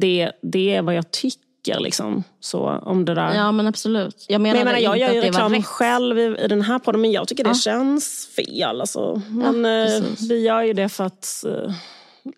[0.00, 1.49] det, det är vad jag tycker.
[1.66, 2.24] Liksom.
[2.40, 3.34] Så om det där.
[3.34, 4.26] Ja men absolut.
[4.28, 7.00] Jag Men menar, jag, menar, jag gör ju reklam själv i, i den här podden
[7.00, 7.54] men jag tycker det Ja.
[7.54, 8.80] känns fel.
[8.80, 9.22] Alltså.
[9.28, 10.30] Men eh, precis.
[10.30, 11.72] vi gör ju det för att eh,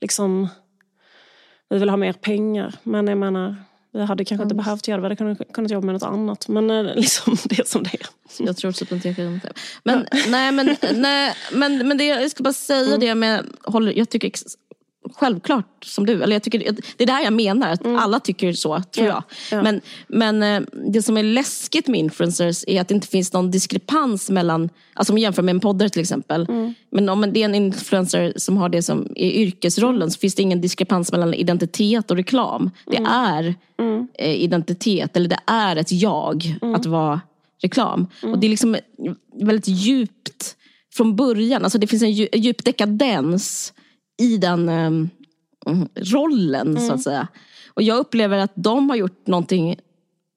[0.01, 0.49] liksom,
[1.71, 2.75] vi vill ha mer pengar.
[2.83, 3.57] Men jag menar,
[3.93, 5.03] vi hade kanske inte behövt göra det.
[5.03, 6.49] Vi hade kunnat, kunnat jobba med något annat.
[6.49, 8.07] Men eh, liksom, det är som det är.
[8.47, 9.53] Jag tror typ inte jag kan det.
[9.85, 13.01] Men, nej, men, nej, men, men det, jag ska bara säga Mm.
[13.01, 14.57] det med, håller, jag tycker ex-
[15.15, 16.59] självklart som du, eller jag tycker,
[16.97, 19.15] det är det här jag menar, att alla tycker så tror Mm.
[19.17, 19.59] Ja, jag.
[19.59, 19.63] ja.
[19.63, 23.51] Men, men eh, det som är läskigt med influencers är att det inte finns någon
[23.51, 26.47] diskrepans mellan, alltså om vi jämför med en poddare till exempel.
[26.49, 26.75] Mm.
[26.91, 30.43] Men om det är en influencer som har det som är yrkesrollen så finns det
[30.43, 32.71] ingen diskrepans mellan identitet och reklam.
[32.87, 33.13] Det Mm.
[33.13, 33.55] är
[34.19, 36.75] eh, identitet, eller det är ett jag Mm.
[36.75, 37.21] att vara
[37.63, 38.07] reklam.
[38.23, 38.77] Och det är liksom
[39.43, 40.57] väldigt djupt
[40.95, 41.65] från början.
[41.65, 43.73] Alltså det finns en dju- djup dekadens
[44.21, 45.11] i den mm,
[45.97, 47.29] rollen så att säga.
[47.75, 49.71] Och jag upplever att de har gjort någonting,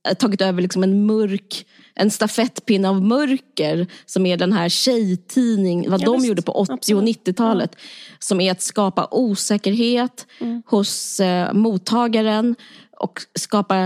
[0.10, 5.90] eh, tagit över liksom en mörk, en stafettpinne av mörker som är den här tjejtidning,
[5.90, 6.28] vad Ja, de visst.
[6.28, 7.04] gjorde på 80 och Absolut.
[7.28, 7.76] 90-talet.
[8.20, 10.28] Som är att skapa osäkerhet
[10.66, 12.56] hos eh, mottagaren
[13.00, 13.78] och skapa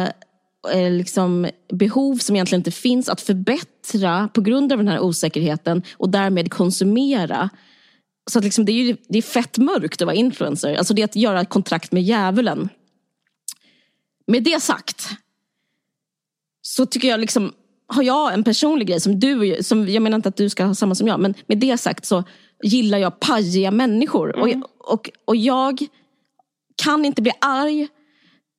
[0.74, 5.84] eh, liksom behov som egentligen inte finns att förbättra på grund av den här osäkerheten
[5.98, 7.50] och därmed konsumera.
[8.30, 10.76] Så att liksom, det, är ju, det är fett mörkt att vara influencer.
[10.76, 12.70] Alltså det är att göra ett kontrakt med djävulen.
[14.28, 15.10] Med det sagt
[16.62, 17.54] så tycker jag liksom
[17.88, 20.76] har jag en personlig grej som du, som, jag menar inte att du ska ha
[20.76, 22.24] samma som jag, men med det sagt så
[22.64, 24.36] gillar jag pajiga människor.
[24.40, 25.86] Och, och, och jag
[26.84, 27.88] kan inte bli arg.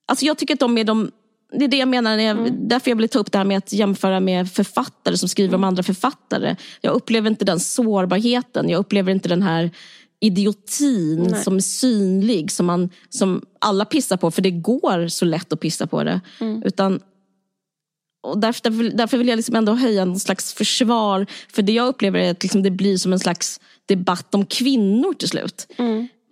[0.05, 1.11] Alltså jag tycker att de är de
[1.51, 3.73] det är det jag menar, jag, därför jag vill ta upp det här med att
[3.73, 6.55] jämföra med författare som skriver om andra författare.
[6.81, 9.71] Jag upplever inte den sårbarheten, jag upplever inte den här
[10.19, 11.43] idiotin Nej.
[11.43, 15.59] som är synlig, som, man, som alla pissar på, för det går så lätt att
[15.59, 16.21] pissa på det.
[16.65, 16.99] Utan
[18.23, 21.25] och därför, därför, vill jag liksom ändå höja en slags försvar.
[21.53, 25.13] För det jag upplever är att liksom det blir som en slags debatt om kvinnor
[25.13, 25.67] till slut.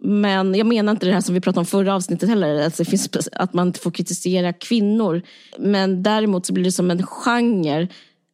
[0.01, 2.67] Men jag menar inte det här som vi pratade om förra avsnittet heller.
[2.67, 5.21] Att, det finns, att man inte får kritisera kvinnor.
[5.57, 7.87] Men däremot så blir det som en genre.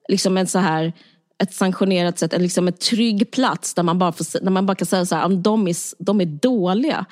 [0.10, 0.94] Liksom en så här,
[1.44, 4.86] ett sanktionerat sätt, liksom en trygg plats där man bara, får, där man bara kan
[4.86, 7.06] säga så här, "Ja, de är, de är dåliga.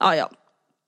[0.00, 0.30] Ja, ja.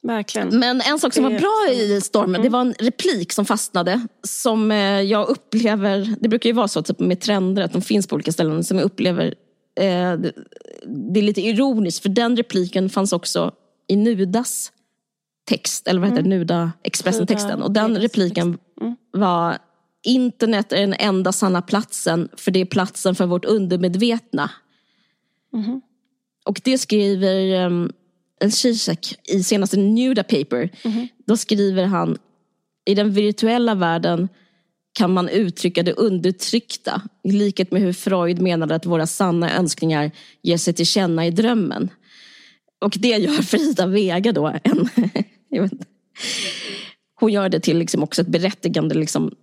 [0.03, 0.59] Verkligen.
[0.59, 4.07] Men en sak som var bra i stormen, det var en replik som fastnade.
[4.23, 8.07] Som eh, jag upplever, det brukar ju vara så typ, med trender, att de finns
[8.07, 8.65] på olika ställen.
[8.65, 9.35] Som jag upplever,
[9.75, 10.17] eh,
[10.85, 13.53] det, är lite ironiskt, för den repliken fanns också
[13.87, 14.73] i Nudas
[15.45, 17.63] text, eller vad heter det, Nuda Expressen-texten.
[17.63, 18.59] Och den repliken
[19.13, 19.59] var
[20.03, 24.51] Internet är den enda sanna platsen, för det är platsen för vårt undermedvetna.
[26.45, 27.93] Och det skriver um,
[28.51, 30.71] Zizek i senaste Nuda Paper.
[31.27, 32.19] Då skriver han,
[32.85, 34.29] i den virtuella världen
[34.93, 40.11] kan man uttrycka det undertryckta i likhet med hur Freud menade att våra sanna önskningar
[40.43, 41.89] ger sig till känna i drömmen.
[42.81, 44.59] Och det gör Frida Vega då.
[44.65, 44.89] En,
[47.21, 49.35] hon gör det till liksom också ett berättigande liksom,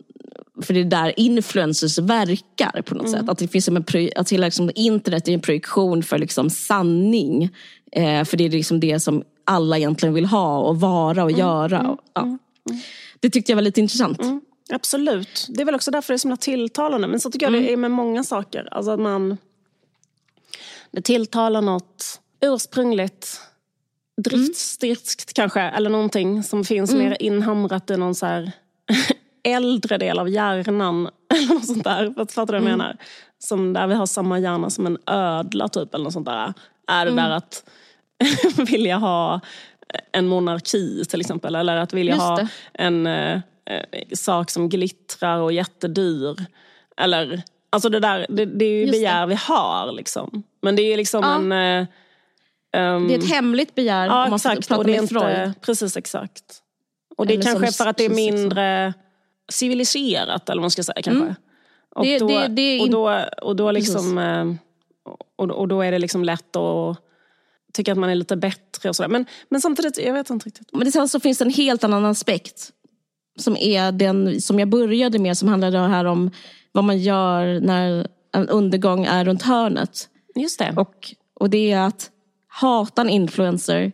[0.61, 3.29] för det är där influencers verkar på något sätt.
[3.29, 7.43] Att det finns som en, att hela liksom, internet är en projektion för liksom, sanning.
[7.91, 11.89] Eh, för det är liksom det som alla egentligen vill ha och vara och göra.
[11.89, 12.37] Och, ja.
[13.19, 14.19] Det tyckte jag var lite intressant.
[14.73, 15.47] Absolut.
[15.49, 17.07] Det är väl också därför det är så himla tilltalande.
[17.07, 18.67] Men så tycker jag det är med många saker.
[18.71, 19.37] Alltså att man...
[20.91, 23.41] Det tilltalar något ursprungligt
[24.21, 25.61] driftstyrskt kanske.
[25.61, 28.51] Eller någonting som finns mer inhamrat i någon så här
[29.43, 31.09] äldre del av hjärnan.
[31.33, 32.13] Eller något sånt där.
[32.15, 32.97] Fattar du vad jag menar?
[33.39, 35.93] Som där vi har samma hjärna som en ödla typ.
[35.93, 36.53] Eller något sånt där.
[36.87, 37.63] Är det där att
[38.57, 39.41] vilja ha
[40.11, 41.55] en monarki till exempel.
[41.55, 43.39] Eller att vilja ha en eh,
[44.13, 46.45] sak som glittrar och är jättedyr.
[46.97, 48.97] Eller, alltså det, där, det, det är ju Just det.
[48.99, 49.91] begär vi har.
[49.91, 50.43] Liksom.
[50.61, 51.35] Men det är liksom Ja.
[51.35, 51.51] en...
[51.51, 51.87] eh,
[52.73, 54.67] ehm, Det är ett hemligt begär ja, om man exakt.
[54.67, 55.61] prata Och det är med Freud.
[55.61, 56.43] precis, exakt.
[57.17, 58.15] Och det är Eller kanske som för att det är så.
[58.15, 58.93] mindre
[59.51, 61.01] civiliserat, eller vad man ska säga.
[61.01, 61.35] kanske.
[61.95, 64.17] Och, Det- då, det- det är och då, och då liksom...
[64.17, 64.45] eh,
[65.35, 66.97] Och, och då är det liksom lätt att
[67.73, 69.09] tycka att man är lite bättre och sådär.
[69.09, 70.69] Men, men samtidigt, jag vet inte riktigt.
[70.73, 72.71] Men sen så finns det en helt annan aspekt.
[73.37, 76.31] Som är den som jag började med, som handlade här om
[76.71, 80.09] vad man gör när en undergång är runt hörnet.
[80.35, 80.73] Just det.
[80.77, 82.09] Och, och det är att
[82.47, 83.91] hata en influencer,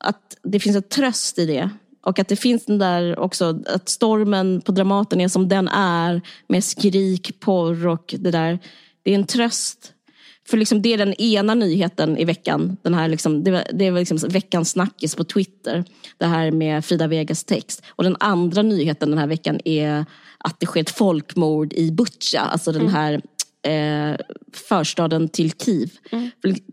[0.00, 1.70] att det finns en tröst i det.
[2.02, 6.20] Och att det finns den där också, att stormen på Dramaten är som den är
[6.48, 8.58] med skrik, porr och det där.
[9.02, 9.92] Det är en tröst.
[10.50, 12.76] För liksom det är den ena nyheten i veckan.
[12.82, 15.84] Den här liksom, det, var- det var liksom veckans snackis på Twitter.
[16.18, 17.82] Det här med Frida Vegas text.
[17.88, 20.04] Och den andra nyheten den här veckan är
[20.38, 22.40] att det sker ett folkmord i Butja.
[22.40, 23.12] Alltså den här
[23.62, 24.16] eh,
[24.52, 25.90] förstaden till Kiev.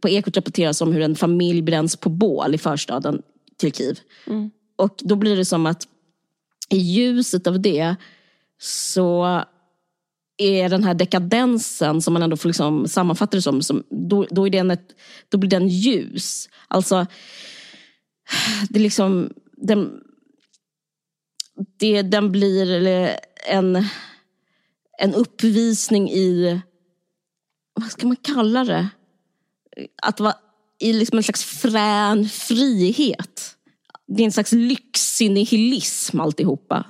[0.02, 3.22] På Ekot rapporteras om hur en familj bränns på bål i förstaden
[3.58, 4.00] till Kiev.
[4.76, 5.88] Och då blir det som att
[6.70, 7.96] i ljuset av det
[8.62, 9.44] så
[10.38, 14.48] är den här dekadensen som man ändå får liksom sammanfatta det som, som då, då,
[14.48, 14.96] är den ett,
[15.30, 16.50] då blir den ljus.
[16.68, 17.06] Alltså,
[18.70, 20.00] det är liksom, den,
[21.80, 22.88] det, den blir
[23.48, 23.86] en,
[24.98, 26.62] en uppvisning i,
[27.74, 28.90] vad ska man kalla det?
[30.02, 30.36] Att vara
[30.80, 33.58] i liksom en slags frän frihet.
[34.08, 36.86] Det är en slags lyxig nihilism alltihopa.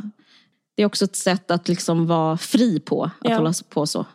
[0.75, 3.35] Det är också ett sätt att liksom vara fri på, att Ja.
[3.37, 4.05] hålla på så.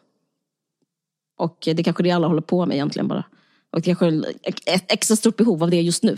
[1.39, 3.25] Och det är kanske det alla håller på med egentligen bara.
[3.73, 4.25] Och det kanske är
[4.67, 6.17] ett extra stort behov av det just nu.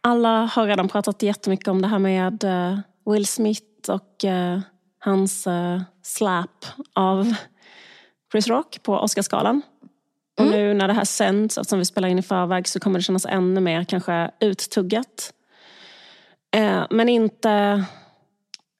[0.00, 2.78] Alla har redan pratat jättemycket om det här med eh,
[3.12, 4.60] Will Smith och eh,
[4.98, 7.34] hans eh, slap av
[8.32, 9.62] Chris Rock på Oscarsgalan.
[10.38, 13.02] Och nu när det här sänds, eftersom vi spelar in i förväg, så kommer det
[13.02, 15.32] kännas ännu mer kanske uttuggat.
[16.56, 17.50] Eh, men inte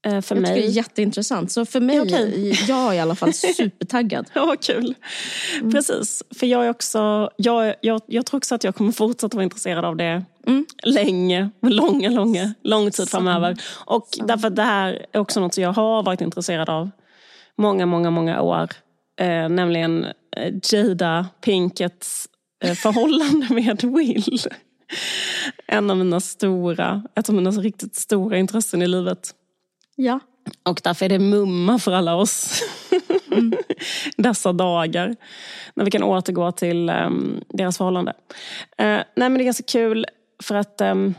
[0.06, 0.70] eh, för Jag tycker det är mig.
[0.70, 1.52] jätteintressant.
[1.52, 2.58] Så för mig, okej.
[2.68, 4.30] jag är i alla fall supertaggad.
[4.34, 4.94] Ja, kul.
[5.72, 6.22] Precis.
[6.38, 9.84] För jag är också, jag, jag, jag tror också att jag kommer fortsätta vara intresserad
[9.84, 10.24] av det
[10.82, 13.56] länge, långa, långa, lång tid framöver.
[13.86, 16.90] Och därför att det här är också något som jag har varit intresserad av
[17.56, 18.68] många, många, många år.
[19.18, 20.04] Eh, nämligen
[20.36, 22.28] eh, Jada Pinkets
[22.64, 24.38] eh, förhållande med Will.
[25.66, 29.34] En av mina stora, ett av mina riktigt stora intressen i livet.
[29.96, 30.20] Ja.
[30.62, 32.62] Och därför är det mumma för alla oss
[34.16, 35.16] dessa dagar.
[35.74, 38.12] När vi kan återgå till um, deras förhållande.
[38.78, 40.06] Eh, nej men det är ganska kul
[40.42, 41.14] för att ehm,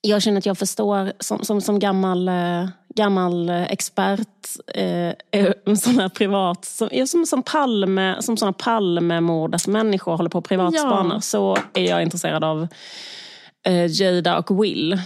[0.00, 4.28] jag känner att jag förstår som, som, som gammal, eh, gammal eh, expert,
[4.74, 10.44] eh, sån här privat, som, ja, som, som, Palme, som såna Palmemordersmänniskor håller på och
[10.44, 11.20] privatspanar Ja.
[11.20, 12.68] så är jag intresserad av
[13.66, 15.00] eh, Jada och Will.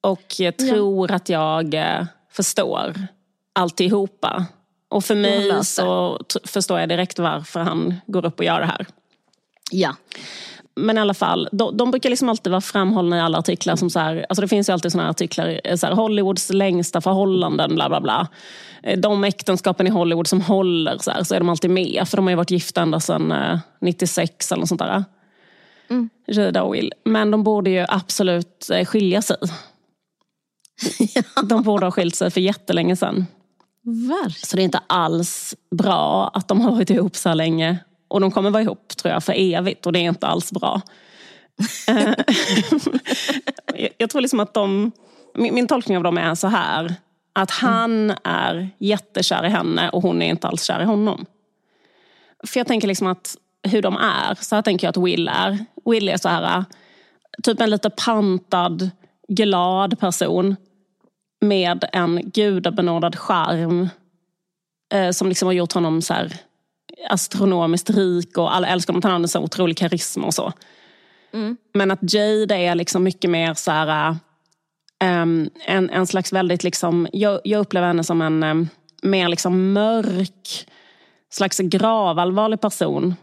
[0.00, 3.06] Och jag tror att jag eh, förstår
[3.52, 4.46] alltihopa.
[4.88, 8.86] Och för mig så förstår jag direkt varför han går upp och gör det här.
[9.70, 9.96] ja.
[10.78, 13.76] Men i alla fall, de, de brukar liksom alltid vara framhållna i alla artiklar.
[13.76, 16.50] som så här, alltså Det finns ju alltid såna här artiklar, eh, så här, Hollywoods
[16.52, 18.28] längsta förhållanden, bla bla bla.
[18.82, 22.08] Eh, De äktenskapen i Hollywood som håller, så, här, så är de alltid med.
[22.08, 25.04] För de har ju varit gifta ända sedan eh, 96 eller något sånt där.
[26.26, 26.92] Jada och Will.
[27.04, 29.36] Men de borde ju absolut eh, skilja sig.
[31.44, 33.26] De borde ha skilt sig för jättelänge sedan.
[33.84, 34.30] Verkligen.
[34.30, 37.78] Så det är inte alls bra att de har varit ihop så länge.
[38.08, 40.80] Och de kommer vara ihop tror jag för evigt och det är inte alls bra.
[43.74, 44.92] Eh, jag tror liksom att de,
[45.34, 46.94] min, min tolkning av dem är så här.
[47.32, 51.26] Att han är jättekär i henne och hon är inte alls kär i honom.
[52.46, 55.64] För jag tänker liksom att hur de är, så här tänker jag att Will är.
[55.84, 56.64] Will är så här,
[57.42, 58.90] typ en lite pantad,
[59.28, 60.56] glad person
[61.40, 63.88] med en gudabenådad charm
[64.94, 66.32] eh, som liksom har gjort honom så här
[67.10, 69.02] astronomiskt rik och alla älskar honom.
[69.02, 70.52] Han har en så otrolig karisma och så.
[71.32, 71.56] Mm.
[71.74, 74.16] Men att Jade är liksom mycket mer så här,
[75.04, 78.68] um, en, en slags väldigt, liksom, jag, jag upplever henne som en um,
[79.02, 80.68] mer liksom mörk,
[81.30, 83.14] slags gravallvarlig person.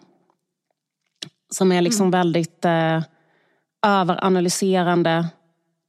[1.49, 3.03] Som är liksom väldigt uh,
[3.85, 5.27] överanalyserande,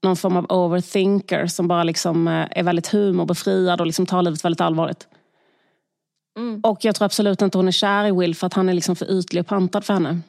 [0.03, 4.45] någon form av overthinker som bara liksom, uh, är väldigt humorbefriad och liksom tar livet
[4.45, 5.09] väldigt allvarligt.
[6.37, 6.61] Mm.
[6.61, 8.97] Och jag tror absolut inte hon är kär i Will för att han är liksom
[8.97, 10.21] för ytlig och pantad för henne.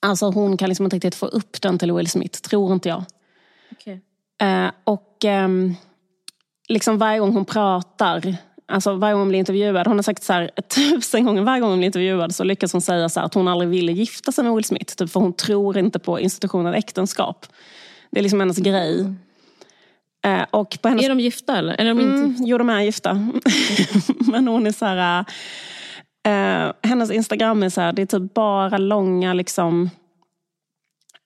[0.00, 3.04] Alltså hon kan liksom inte riktigt få upp den till Will Smith, tror inte jag.
[3.72, 4.00] Okej.
[4.40, 5.74] Eh, och ehm,
[6.68, 8.36] liksom varje gång hon pratar,
[8.66, 11.70] alltså varje gång hon blir intervjuad, hon har sagt så här tusen gånger, varje gång
[11.70, 14.44] hon blir intervjuad så lyckas hon säga så här, att hon aldrig ville gifta sig
[14.44, 14.94] med Will Smith.
[14.94, 17.46] Typ, för hon tror inte på institutionen äktenskap.
[18.10, 19.14] Det är liksom hennes grej.
[20.24, 21.80] Eh, och på hennes Är de gifta eller?
[21.80, 23.14] Är de inte Mm, jo, de är gifta.
[24.32, 25.24] Men hon är så här...
[26.26, 29.90] eh, hennes Instagram är så här, det är typ bara långa, liksom,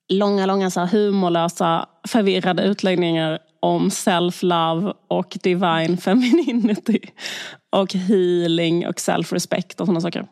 [0.08, 7.00] långa, långa så här humorlösa, förvirrade utläggningar om self-love och divine femininity.
[7.70, 10.26] Och healing och self-respect och sådana saker.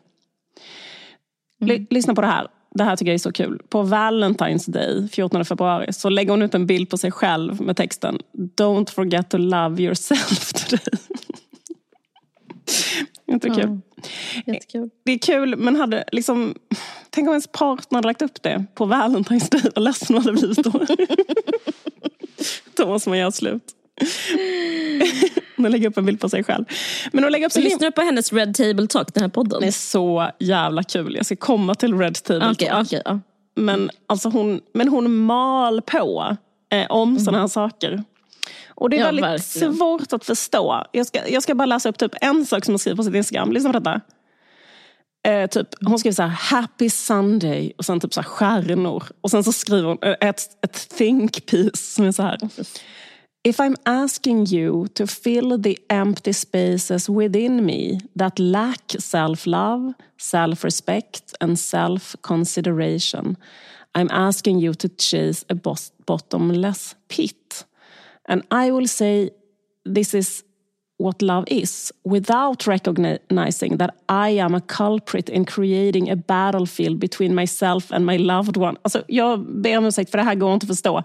[1.61, 2.47] L- lyssna på det här.
[2.75, 3.61] Det här tycker jag är så kul.
[3.69, 7.77] På Valentine's Day, 14 februari, så lägger hon ut en bild på sig själv med
[7.77, 10.99] texten Don't forget to love yourself today.
[13.27, 13.79] Inte kul?
[14.45, 14.89] Jättekul.
[15.03, 16.55] Det är kul, men hade liksom...
[17.09, 19.71] Tänk om ens partner hade lagt upp det på Valentine's Day.
[19.75, 20.71] Vad ledsen man hade blivit då.
[22.77, 23.63] då måste man göra slut.
[25.57, 26.65] Hon lägger upp en bild på sig själv.
[27.11, 29.61] Men hon lägger upp Så lyssnar du på hennes Red Table Talk, den här podden?
[29.61, 31.15] Det är så jävla kul.
[31.15, 32.87] Jag ska komma till Red Table Okej, Talk.
[32.87, 33.01] okej.
[33.05, 33.19] ja.
[33.55, 36.37] Men, alltså hon, men hon mal på
[36.71, 38.03] eh, om sådana här saker.
[38.67, 39.73] Och det är Ja, väldigt verkligen.
[39.75, 40.83] svårt att förstå.
[40.91, 43.15] Jag ska, jag ska bara läsa upp typ en sak som hon skriver på sitt
[43.15, 43.51] Instagram.
[43.51, 44.01] Lyssna på detta.
[45.27, 49.03] Eh, typ, hon skriver så här, happy Sunday och sen typ så här stjärnor.
[49.21, 52.37] Och sen så skriver hon eh, ett, ett think piece som är så här.
[53.45, 61.35] If I'm asking you to fill the empty spaces within me that lack self-love, self-respect
[61.39, 63.37] and self-consideration,
[63.93, 67.65] I'm asking you to chase a bottomless pit.
[68.25, 69.29] And I will say
[69.85, 70.43] this is
[70.97, 77.35] what love is without recognizing that I am a culprit in creating a battlefield between
[77.35, 78.77] myself and my loved one.
[78.81, 81.03] Alltså, jag ber om ursäkt för det här går inte att förstå.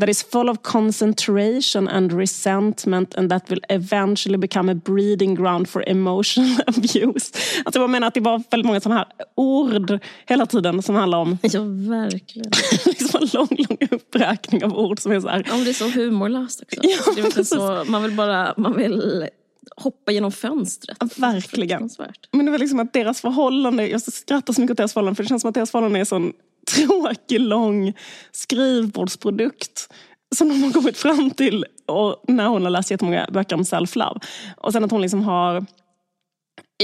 [0.00, 5.68] That is full of concentration and resentment and that will eventually become a breeding ground
[5.68, 7.32] for emotional abuse.
[7.64, 11.18] Alltså, jag menar att det var väldigt många sådana här ord hela tiden som handlar
[11.18, 12.50] om ja, verkligen.
[12.86, 15.44] liksom en lång, lång uppräkning av ord som är så här.
[15.46, 16.80] Ja, men det är så humorlöst också.
[16.82, 19.28] Ja, det är så, man vill bara man vill
[19.76, 21.18] hoppa genom fönstret.
[21.18, 21.78] Verkligen.
[21.78, 22.28] Fruktansvärt.
[22.32, 25.22] Men det var liksom att deras förhållande, jag skrattar så mycket åt deras förhållande för
[25.22, 26.32] det känns som att deras förhållande är en sån
[26.74, 27.92] tråkig, lång
[28.32, 29.88] skrivbordsprodukt
[30.34, 34.20] som de har kommit fram till och när hon har läst jättemånga böcker om self-love.
[34.56, 35.66] Och sen att hon liksom har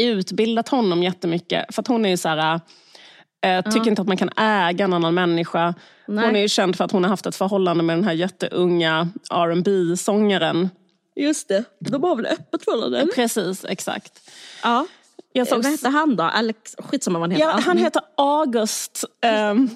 [0.01, 1.75] utbildat honom jättemycket.
[1.75, 2.61] För att hon är ju så här,
[3.47, 5.75] eh, tycker inte att man kan äga en annan människa.
[6.09, 6.27] Nej.
[6.27, 9.09] Hon är ju känd för att hon har haft ett förhållande med den här jätteunga
[9.33, 10.69] rb sångaren
[11.19, 13.07] Just det, de har väl öppet förhållande?
[13.15, 14.31] Precis, exakt.
[14.63, 14.87] Ja.
[15.33, 16.25] Jag såg Vad hette han då?
[16.25, 17.45] Alex, skitsamma vad han heter.
[17.53, 19.05] Ja, han heter August.
[19.23, 19.71] ehm,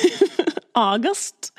[0.74, 1.52] August.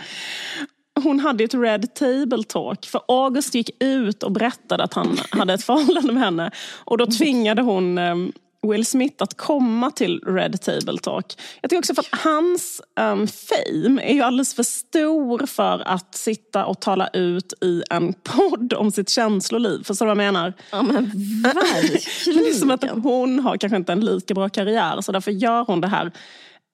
[1.03, 2.85] Hon hade ett Red Table Talk.
[2.85, 6.51] För August gick ut och berättade att han hade ett förhållande med henne.
[6.85, 8.31] Och då tvingade hon ehm,
[8.67, 11.25] Will Smith att komma till Red Table Talk.
[11.61, 16.15] Jag tycker också för att hans um, fame är ju alldeles för stor för att
[16.15, 19.83] sitta och tala ut i en podd om sitt känsloliv.
[19.83, 20.53] Förstår du vad jag menar?
[20.71, 21.11] Ja men
[21.43, 22.43] verkligen.
[22.43, 25.65] Det är som att hon har kanske inte en lika bra karriär så därför gör
[25.65, 26.11] hon det här,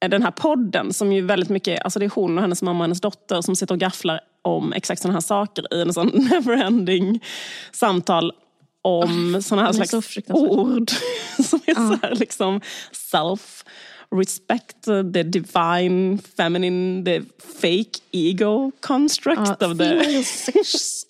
[0.09, 2.83] den här podden som ju väldigt mycket, alltså det är hon och hennes mamma och
[2.83, 7.23] hennes dotter som sitter och gafflar om exakt sådana här saker i en sån neverending
[7.71, 8.31] samtal
[8.81, 10.01] om sådana här slags så
[10.35, 10.91] ord
[11.43, 12.61] som är så här liksom
[12.91, 13.65] self
[14.15, 17.21] respect the divine feminine, the
[17.61, 20.23] fake ego construct Ja, of the...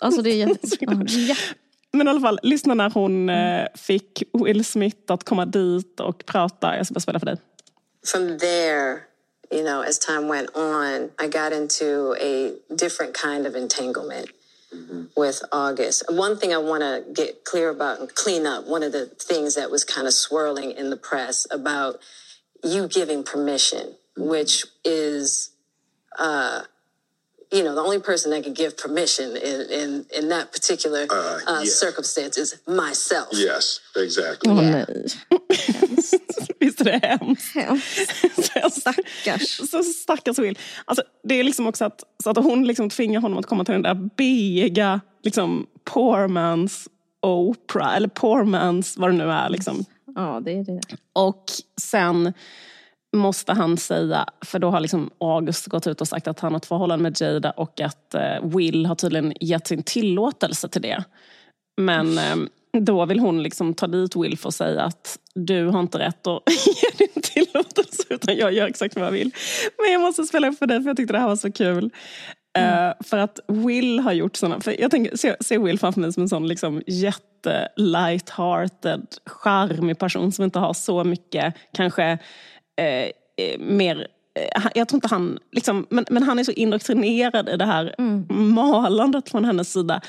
[0.00, 0.68] Alltså det är jätte...
[0.80, 1.40] ja, det är jätte-
[1.92, 3.60] Men i alla fall, lyssna när hon Mm.
[3.62, 6.76] eh, fick Will Smith att komma dit och prata.
[6.76, 7.36] Jag ska bara spela för dig.
[8.06, 8.98] from there,
[9.52, 14.26] you know, as time went on, I got into a different kind of entanglement
[15.16, 16.04] with August.
[16.08, 19.54] One thing I want to get clear about and clean up one of the things
[19.56, 22.00] that was kind of swirling in the press about
[22.62, 25.50] you giving permission, which is,
[26.18, 26.62] uh,
[27.52, 31.38] you know, the only person that can give permission in, in, in that particular Uh,
[31.46, 31.64] uh, yeah.
[31.64, 33.32] circumstance is myself.
[33.32, 34.50] Yes, exactly.
[34.52, 34.86] Åh nej.
[36.60, 37.54] Visst är det hemskt?
[37.54, 38.80] Hemskt.
[38.80, 39.70] Stackars.
[39.70, 40.58] Så stackars Will.
[40.84, 43.72] Alltså, det är liksom också att, så att hon liksom tvingar honom att komma till
[43.72, 46.88] den där beiga liksom, poor man's
[47.22, 49.48] Oprah, eller poor man's vad det nu är.
[49.48, 49.84] Liksom.
[50.14, 50.80] Ja, det är det.
[51.12, 51.44] Och
[51.80, 52.32] sen
[53.16, 56.58] måste han säga, för då har liksom August gått ut och sagt att han har
[56.58, 61.04] ett förhållande med Jada och att eh, Will har tydligen gett sin tillåtelse till det.
[61.80, 62.36] Men eh,
[62.80, 66.26] då vill hon liksom ta dit Will för att säga att du har inte rätt
[66.26, 69.30] att ge din tillåtelse utan jag gör exakt vad jag vill.
[69.82, 71.90] Men jag måste spela upp för dig för jag tyckte det här var så kul.
[72.58, 76.12] Eh, för att Will har gjort såna, för jag tänker, se, se Will framför mig
[76.12, 82.18] som en sån liksom jätte light-hearted, charmig person som inte har så mycket kanske
[82.80, 87.48] eh, eh, mer eh, jag tror inte han, liksom, men, men han är så indoktrinerad
[87.48, 87.94] i det här
[88.32, 90.00] malandet från hennes sida.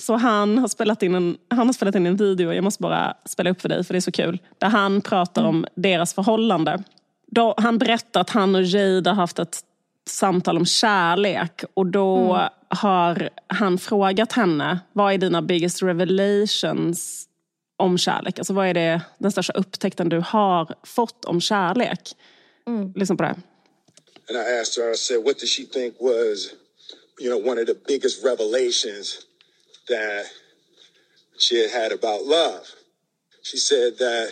[0.00, 3.14] Så han har, spelat in en, han har spelat in en video, jag måste bara
[3.24, 4.38] spela upp för dig för det är så kul.
[4.58, 6.82] Där han pratar om deras förhållande.
[7.26, 9.60] Då, han berättar att han och Jada har haft ett
[10.08, 17.28] samtal om kärlek och då har han frågat henne, vad är dina biggest revelations
[17.82, 18.38] om kärlek?
[18.38, 22.16] Alltså vad är det, den största upptäckten du har fått om kärlek?
[22.66, 22.92] Mm.
[22.96, 23.36] Lyssna på det här.
[24.28, 26.54] And I asked her, I said, what did she think was,
[27.20, 29.26] you know, one of the biggest revelations
[29.88, 30.26] that
[31.38, 32.62] she had had about love?
[33.42, 34.30] She said that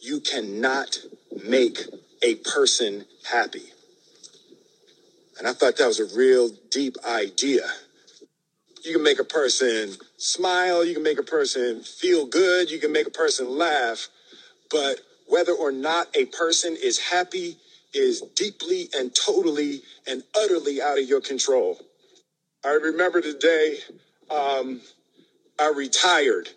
[0.00, 0.98] you cannot
[1.44, 1.78] make
[2.22, 3.72] a person happy.
[5.38, 7.66] And I thought that was a real deep idea.
[8.84, 12.92] You can make a person smile, you can make a person feel good, you can
[12.92, 14.08] make a person laugh,
[14.70, 17.56] but whether or not a person is happy
[17.94, 21.80] is deeply and totally and utterly out of your control.
[22.64, 23.78] I remember the day
[24.30, 24.80] um,
[25.60, 26.50] I retired.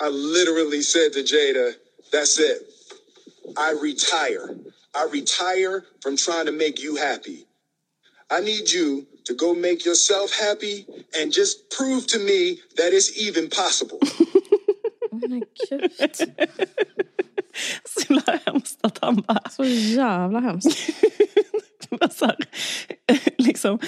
[0.00, 1.74] I literally said to Jada,
[2.12, 2.62] that's it.
[3.56, 4.56] I retire.
[4.94, 7.46] I retire from trying to make you happy.
[8.30, 10.86] I need you to go make yourself happy
[11.20, 13.98] and just prove to me that it's even possible.
[15.12, 15.90] Men gud.
[17.84, 19.50] Så himla hemskt att han bara...
[19.50, 20.78] Så jävla hemskt.
[22.10, 22.36] så här,
[23.38, 23.78] liksom,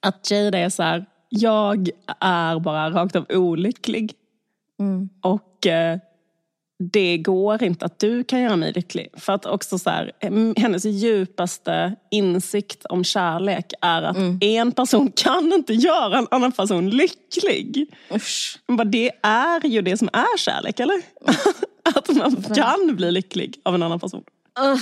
[0.00, 1.88] att Jada är så här, jag
[2.20, 4.14] är bara rakt av olycklig.
[5.22, 5.98] Och eh,
[6.92, 9.08] det går inte att du kan göra mig lycklig.
[9.16, 15.12] För att också så här, em, hennes djupaste insikt om kärlek är att en person
[15.16, 17.94] kan inte göra en annan person lycklig.
[18.14, 18.58] Usch.
[18.66, 21.02] Bara, det är ju det som är kärlek, eller?
[21.94, 24.24] att man kan bli lycklig av en annan person.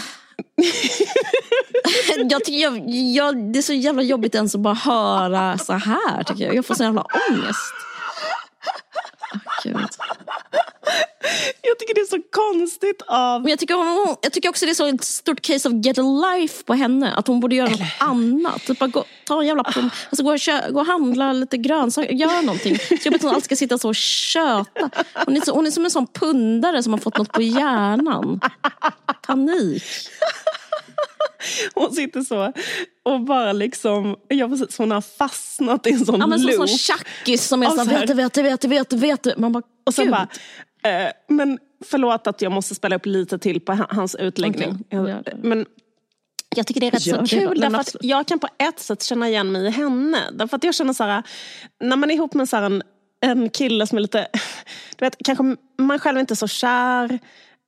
[2.30, 6.22] Jag tycker jag, jag, det är så jävla jobbigt ens att bara höra så här.
[6.22, 6.54] Tycker jag.
[6.54, 7.72] jag får så jävla ångest.
[9.64, 9.76] Gud.
[11.62, 13.42] Jag tycker det är så konstigt av...
[13.42, 15.98] Men jag tycker, hon, jag tycker också det är så ett stort case of get
[15.98, 17.14] a life på henne.
[17.14, 18.66] Att hon borde göra något annat.
[18.66, 21.56] Typ bara gå, ta en jävla prom, alltså gå, och kö, gå och handla lite
[21.56, 22.78] grönsaker, gör någonting.
[22.88, 24.90] Så jobbigt att hon alltid ska sitta så och köta.
[25.26, 28.40] Hon är, så, hon är som en sån pundare som har fått något på hjärnan.
[29.26, 29.82] Panik.
[31.74, 32.52] Hon sitter så
[33.04, 36.56] och bara liksom, ja precis, hon har fastnat i en sån Ja, men som en
[36.56, 36.68] loop.
[36.80, 38.90] tjackis som är Av så så här, här- vet du, vet du, vet du, vet
[38.90, 39.34] du, vet du.
[39.36, 40.12] Man bara, och sen gud.
[40.14, 40.28] bara,
[41.04, 44.78] eh, men förlåt att jag måste spela upp lite till på ha- hans utläggning.
[44.88, 45.36] Jag- det.
[45.42, 45.66] men
[46.56, 49.02] jag tycker det är rätt Gör så kul, därför att jag kan på ett sätt
[49.02, 50.18] känna igen mig i henne.
[50.32, 51.22] Därför att jag känner så här,
[51.80, 52.82] när man är ihop med så här en,
[53.20, 54.28] en kille som är lite,
[54.96, 57.18] du vet, kanske man själv inte är så kär,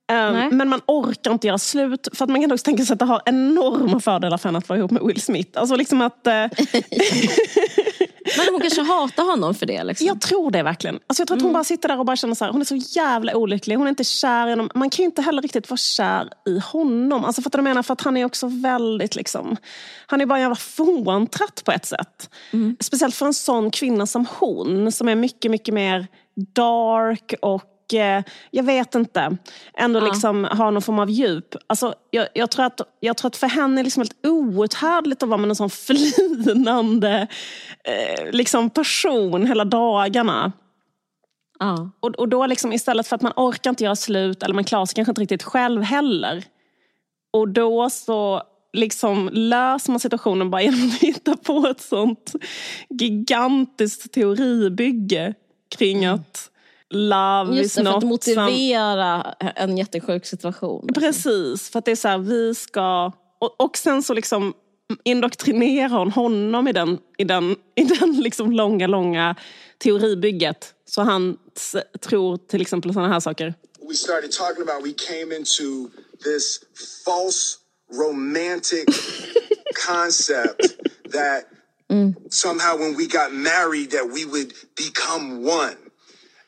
[0.09, 0.49] Nej.
[0.51, 2.07] men man orkar inte göra slut.
[2.13, 4.69] För att man kan också tänka sig att det har enorma fördelar för henne att
[4.69, 5.59] vara ihop med Will Smith.
[5.59, 6.27] Alltså liksom att...
[6.27, 6.33] Eh,
[8.37, 9.83] Men hon kanske hatar honom för det.
[9.83, 10.07] Liksom.
[10.07, 10.99] Jag tror det verkligen.
[11.07, 11.45] Alltså jag tror att Mm.
[11.47, 13.75] hon bara sitter där och bara känner så här, hon är så jävla olycklig.
[13.75, 14.69] Hon är inte kär i honom.
[14.75, 17.25] Man kan ju inte heller riktigt vara kär i honom.
[17.25, 17.83] Alltså fattar du vad jag menar?
[17.83, 19.57] För att han är också väldigt liksom,
[20.07, 22.29] han är bara en jävla fåntratt på ett sätt.
[22.53, 22.77] Mm.
[22.79, 26.07] Speciellt för en sån kvinna som hon, som är mycket, mycket mer
[26.55, 29.37] dark och och eh, jag vet inte,
[29.73, 30.05] ändå Ja.
[30.05, 31.55] liksom har någon form av djup.
[31.67, 35.23] Alltså, jag, jag, tror att, jag tror att för henne är det liksom helt outhärdligt
[35.23, 37.27] att vara med en sån flinande
[37.83, 40.51] eh, liksom person hela dagarna.
[41.59, 41.89] Ja.
[41.99, 44.85] Och, och då liksom istället för att man orkar inte göra slut eller man klarar
[44.85, 46.43] sig kanske inte riktigt själv heller.
[47.33, 52.33] Och då så liksom löser man situationen bara genom att hitta på ett sånt
[52.89, 55.33] gigantiskt teoribygge
[55.77, 56.51] kring att
[56.93, 57.57] love Mm.
[57.57, 60.87] Just is det, för not att some- motivera en jättesjuk situation.
[60.93, 63.11] Precis, för att det är så här, vi ska...
[63.39, 64.53] Och, och sen så liksom
[65.03, 69.35] indoktrinerar hon honom i den, i den, i den liksom långa, långa
[69.77, 70.73] teoribygget.
[70.85, 71.37] Så han
[72.01, 73.53] tror till exempel sådana här saker.
[73.87, 75.91] we started talking about, we came into
[76.23, 76.63] this
[77.05, 77.59] false
[77.91, 78.85] romantic
[79.87, 80.61] concept
[81.11, 81.45] that
[82.29, 85.77] somehow when we got married that we would become one.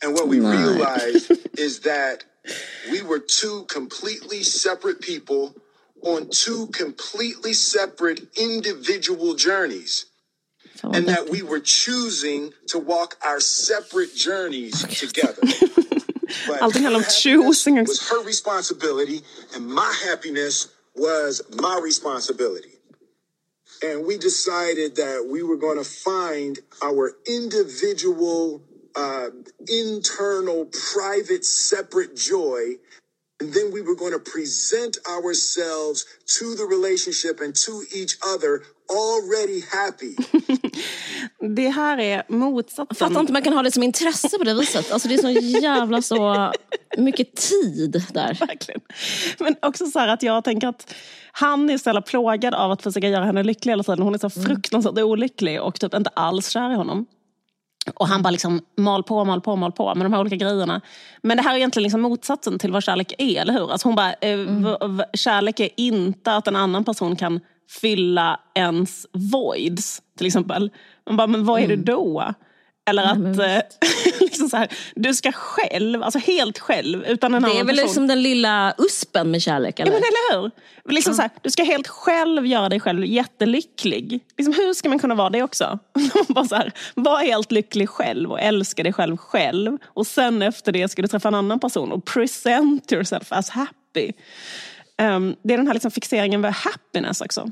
[0.02, 2.24] And what we realized is that
[2.92, 5.56] we were two completely separate people
[6.02, 10.06] on two completely separate individual journeys.
[10.76, 15.42] Fan, And that we were choosing to walk our separate journeys together.
[16.62, 17.76] Allting handlar om choosing.
[17.76, 19.22] was her responsibility,
[19.56, 22.74] and my happiness was my responsibility.
[23.84, 28.62] And we decided that we were going to find our individual,
[28.98, 29.30] uh,
[29.68, 32.62] internal, private, separate joy.
[33.40, 36.06] And then we were going to present ourselves
[36.40, 40.16] to the relationship and to each other already happy.
[41.56, 42.96] Det här är Jag motsatsen.
[42.96, 44.92] fattar inte man kan ha det som intresse på det viset.
[44.92, 45.30] Alltså det är så
[45.60, 46.52] jävla så
[46.98, 48.34] mycket tid där.
[48.48, 48.82] Verkligen.
[49.40, 50.94] Men också så här att jag tänker att
[51.32, 54.02] han är så jävla plågad av att försöka göra henne lycklig hela tiden.
[54.02, 57.06] Hon är så fruktansvärt olycklig och typ inte alls kär i honom.
[57.96, 60.82] Och han bara liksom mal på, mal på, mal på med de här olika grejerna.
[61.24, 63.72] Men det här är egentligen liksom motsatsen till vad kärlek är, eller hur?
[63.72, 64.38] Alltså hon bara, eh,
[64.90, 67.40] v- kärlek är inte att en annan person kan
[67.82, 70.70] fylla ens voids, till exempel.
[71.08, 72.34] Man bara, men vad är det då?
[72.90, 73.62] Eller att eh,
[74.30, 77.76] liksom så här, du ska själv, alltså helt själv, utan en Det är annan väl
[77.76, 77.88] person.
[77.88, 79.92] liksom den lilla uspen med kärlek Ja, eller?
[79.94, 80.52] men eller hur?
[80.94, 84.20] Liksom så här, du ska helt själv göra dig själv jättelycklig.
[84.38, 85.80] Liksom, hur ska man kunna vara det också?
[86.28, 89.78] Bara så här, var helt lycklig själv och älska dig själv själv.
[89.86, 94.12] Och sen efter det ska du träffa en annan person och present yourself as happy.
[94.98, 97.52] Ehm, det är den här liksom fixeringen vid happiness också.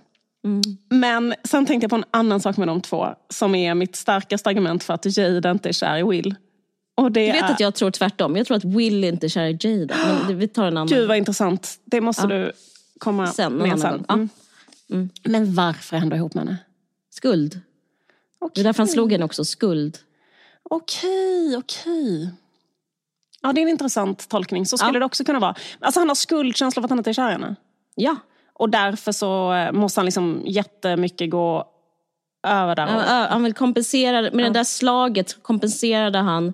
[0.90, 4.50] Men sen tänkte jag på en annan sak med de två som är mitt starkaste
[4.50, 6.36] argument för att Jade inte är kär i Will.
[6.96, 7.54] Och det Du vet är...
[7.54, 8.36] att jag tror tvärtom.
[8.36, 9.96] Jag tror att Will inte är kär i Jada.
[10.28, 10.88] Men vi tar en annan.
[10.88, 11.80] Gud vad intressant.
[11.86, 12.52] Det måste du
[13.00, 13.92] komma Sen, med sen.
[13.92, 14.06] gång.
[14.08, 14.94] Ja.
[14.96, 15.10] Mm.
[15.24, 16.58] Men varför är han då ihop med henne?
[17.10, 17.60] Skuld.
[18.54, 19.46] Det är därför han slog henne också.
[19.46, 19.98] Skuld.
[20.70, 22.30] Okej, okej.
[23.42, 24.66] Ja, det är en intressant tolkning.
[24.66, 25.00] Så skulle Ja.
[25.00, 25.56] det också kunna vara.
[25.80, 27.56] Alltså han har skuldkänsla för att han inte är kär i henne.
[27.96, 28.16] Ja.
[28.54, 31.68] Och därför så eh, måste han liksom jättemycket gå
[32.48, 32.86] över där.
[33.30, 36.54] Han, vill kompensera, med det där slaget kompenserade han.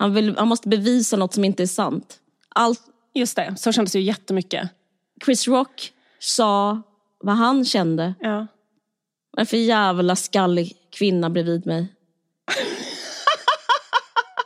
[0.00, 2.18] Han, vill, han måste bevisa något som inte är sant.
[2.48, 2.82] Allt
[3.14, 4.70] just det, så kändes det ju jättemycket.
[5.24, 6.82] Chris Rock sa
[7.20, 8.14] vad han kände.
[8.20, 8.46] Ja.
[9.36, 11.94] Vad för jävla skallig kvinna bredvid mig?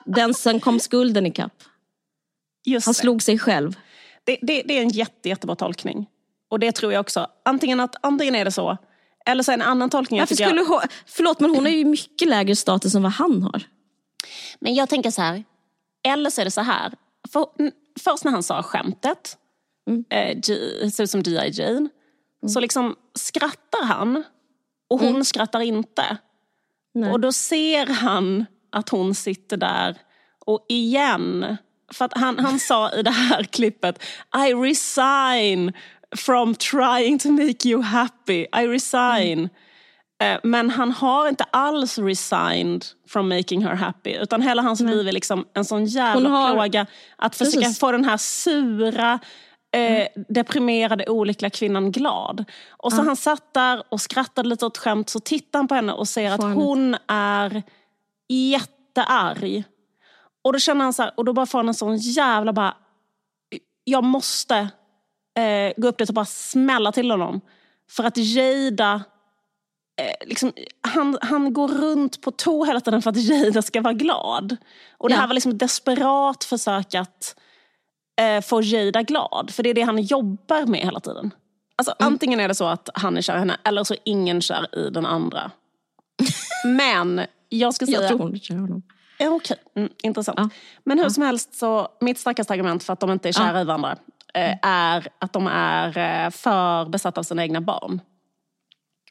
[0.04, 1.62] Den sen kom skulden ikapp.
[2.64, 3.00] Just Han det.
[3.00, 3.78] slog sig själv.
[4.24, 6.06] Det, det, det är en jätte, jättebra tolkning.
[6.50, 7.26] Och det tror jag också.
[7.44, 8.78] Antingen, att, antingen är det så,
[9.26, 10.20] eller så är en annan tolkning.
[10.20, 13.42] Varför skulle jag, hon, förlåt, men hon har ju mycket lägre status än vad han
[13.42, 13.62] har.
[14.60, 15.44] Men jag tänker så här,
[16.08, 16.92] eller så är det så här.
[17.32, 19.38] För, n- först när han sa skämtet,
[20.10, 20.54] eh, G,
[20.90, 21.50] ser ut som G.I.
[21.50, 21.88] Jane,
[22.48, 24.24] så liksom skrattar han
[24.90, 26.16] och hon skrattar inte.
[26.94, 27.12] Nej.
[27.12, 29.96] Och då ser han att hon sitter där
[30.46, 31.56] och igen,
[31.92, 34.02] för att han, han sa i det här klippet
[34.48, 35.72] I resign
[36.16, 38.46] from trying to make you happy.
[38.56, 39.48] I resign.
[40.22, 44.10] Eh, Men han har inte alls resigned from making her happy.
[44.14, 46.86] Utan hela hans liv är liksom en sån jävla har- plåga.
[47.16, 47.78] Att försöka Precis.
[47.78, 49.18] få den här sura,
[49.76, 52.44] eh, deprimerade, olyckliga kvinnan glad.
[52.70, 55.10] Och så han satt där och skrattade lite åt skämt.
[55.10, 57.62] Så tittar han på henne och ser att Får han hon är
[58.28, 59.64] jättearg.
[60.44, 62.74] Och då känner han så här, och då bara får han en sån jävla bara,
[63.84, 64.56] jag måste
[65.38, 67.40] eh, gå upp dit och bara smälla till honom.
[67.90, 69.02] För att Jada,
[70.26, 74.56] liksom, han, han går runt på tå hela tiden för att Jada ska vara glad.
[74.98, 75.20] Och det Ja.
[75.20, 77.36] här var liksom ett desperat försök att
[78.20, 79.50] eh, få Jada glad.
[79.50, 81.30] För det är det han jobbar med hela tiden.
[81.76, 84.40] Alltså, Antingen är det så att han är kär i henne eller så är ingen
[84.40, 85.50] kär i den andra.
[86.66, 88.00] Men jag ska säga...
[88.00, 88.82] Jag tror hon är kär i honom.
[89.18, 90.38] Ja, Okej, mm, intressant.
[90.38, 90.48] Ja.
[90.84, 93.60] Men hur som helst, så mitt starkaste argument för att de inte är kära Ja.
[93.60, 93.96] i varandra
[94.34, 98.00] eh, är att de är eh, för besatta av sina egna barn.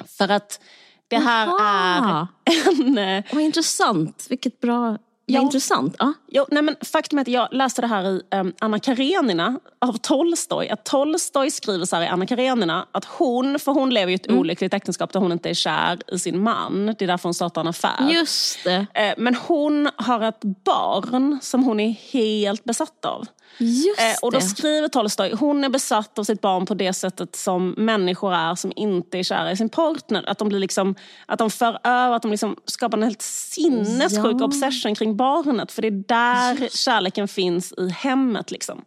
[0.08, 0.60] För att
[1.08, 2.28] det här Jaha.
[2.46, 2.98] är en...
[2.98, 4.26] eh, Vad intressant.
[4.30, 4.98] Vilket bra...
[5.26, 5.40] Ja.
[5.40, 5.96] Vad intressant.
[6.00, 6.14] Ja.
[6.28, 9.94] Jo, nej men faktum är att jag läste det här i um, Anna Karenina av
[9.98, 10.70] Tolstoj.
[10.70, 14.32] Att Tolstoj skriver så här i Anna Karenina att hon, för hon lever i ett
[14.32, 16.86] olyckligt äktenskap där hon inte är kär i sin man.
[16.86, 18.10] Det är därför hon startar en affär.
[18.10, 18.86] Just det.
[18.94, 23.26] Eh, Men hon har ett barn som hon är helt besatt av.
[23.58, 27.36] Just Eh, och då skriver Tolstoj, hon är besatt av sitt barn på det sättet
[27.36, 30.30] som människor är som inte är kära i sin partner.
[30.30, 30.96] Att de, blir liksom,
[31.26, 34.46] att de för över, att de liksom skapar en helt sinnessjuk Ja.
[34.46, 35.72] obsession kring barnet.
[35.72, 38.52] För det är där kärleken finns i hemmet.
[38.52, 38.82] Liksom.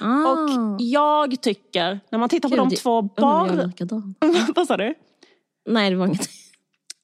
[0.00, 0.04] Ah.
[0.30, 3.56] Och jag tycker, när man tittar på Gud, de det- två undrar om jag är
[3.56, 3.66] barn...
[3.68, 4.14] likadan.
[4.56, 4.94] Vad sa du?
[5.68, 6.28] Nej, det var inget.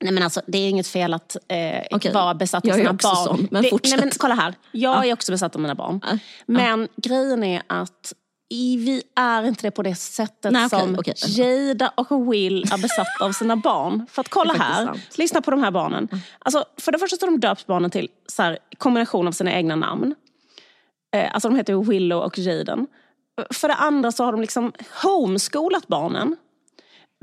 [0.05, 2.13] Nej men alltså det är inget fel att eh, Okej.
[2.13, 3.17] vara besatt av sina barn.
[3.17, 3.97] sån, men det, fortsätt.
[3.97, 6.01] nej men kolla här, jag är också besatt av mina barn.
[6.03, 6.19] Ja.
[6.47, 8.13] Men grejen är att
[8.51, 11.15] i, vi är inte det på det sättet Nej, okej, som okej.
[11.27, 14.07] Jada och Will är besatta av sina barn.
[14.11, 15.19] För att kolla här, sant.
[15.19, 16.09] lyssna på de här barnen.
[16.39, 19.53] Alltså, för det första så har de döpt barnen till så här, kombination av sina
[19.53, 20.15] egna namn.
[21.17, 22.87] Eh, alltså de heter Willow och Jaden.
[23.51, 26.37] För det andra så har de liksom homeschoolat barnen.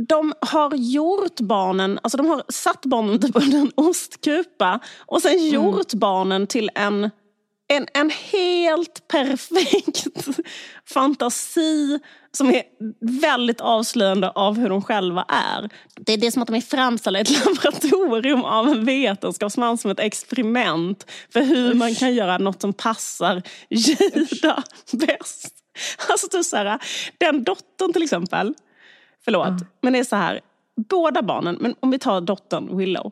[0.08, 5.48] De har gjort barnen, alltså de har satt barnen typ under en ostkupa och sen
[5.48, 7.10] gjort barnen till en,
[7.68, 10.08] en, en helt perfekt
[10.94, 12.00] fantasi
[12.32, 12.64] som är
[13.22, 15.70] väldigt avslöjande av hur de själva är.
[15.96, 19.92] Det är det som att de är framställda i ett laboratorium av en vetenskapsman som
[19.92, 25.58] ett experiment för hur man kan göra något som passar Jada bäst.
[26.10, 26.80] Alltså typ så här,
[27.18, 28.54] den dottern till exempel,
[29.26, 30.42] förlåt, men det är så här,
[30.90, 33.12] båda barnen, men om vi tar dottern Willow.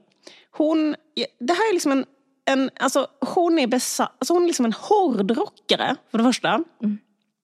[0.51, 0.95] Hon,
[1.39, 2.05] det här är liksom en,
[2.45, 6.63] en alltså hon är besatt, alltså hon är liksom en hårdrockare för det första.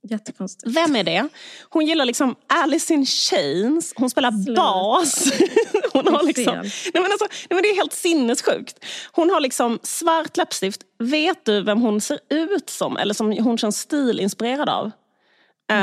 [0.09, 0.77] Jättekonstigt.
[0.77, 1.27] Vem är det?
[1.69, 5.31] Hon gillar liksom Alice in Chains, hon spelar bas.
[5.93, 8.85] Hon har liksom, nej men alltså, nej men det är helt sinnessjukt.
[9.11, 10.81] Hon har liksom svart läppstift.
[10.99, 12.97] Vet du vem hon ser ut som?
[12.97, 14.91] Eller som hon känns stilinspirerad av?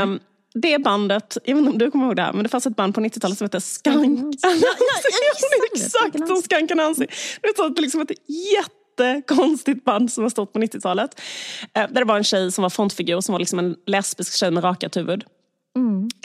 [0.03, 0.21] Um,
[0.55, 2.77] det bandet, jag vet inte om du kommer ihåg det här, men det fanns ett
[2.77, 4.35] band på 90-talet som hette Skank.
[4.43, 4.55] Ja, ja,
[5.75, 5.83] det.
[5.85, 7.07] Exakt som Skank Nancy.
[7.43, 8.11] Det är så- liksom ett
[8.99, 11.21] jättekonstigt band som har stått på 90-talet.
[11.75, 14.51] Eh, där det var en tjej som var frontfigur, som var liksom en lesbisk tjej
[14.51, 15.25] med rakat huvud.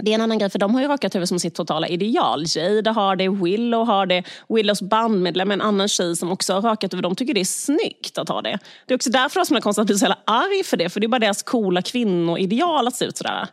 [0.01, 2.43] Det är en annan grej, för de har ju rakat huvud som sitt totala ideal.
[2.55, 4.23] Jada har det, Willow har det.
[4.49, 7.03] Willows bandmedlem är en annan tjej som också har rakat huvud.
[7.03, 8.59] De tycker det är snyggt att ha det.
[8.87, 10.89] Det är också därför det var så konstigt att bli så jävla arg för det.
[10.89, 13.47] För det är bara deras coola kvinnoideal att se ut sådär.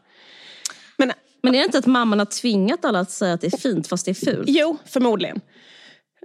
[0.96, 3.58] Men Men är det inte att mamman har tvingat alla att säga att det är
[3.58, 4.48] fint fast det är fult?
[4.48, 5.40] Jo, förmodligen.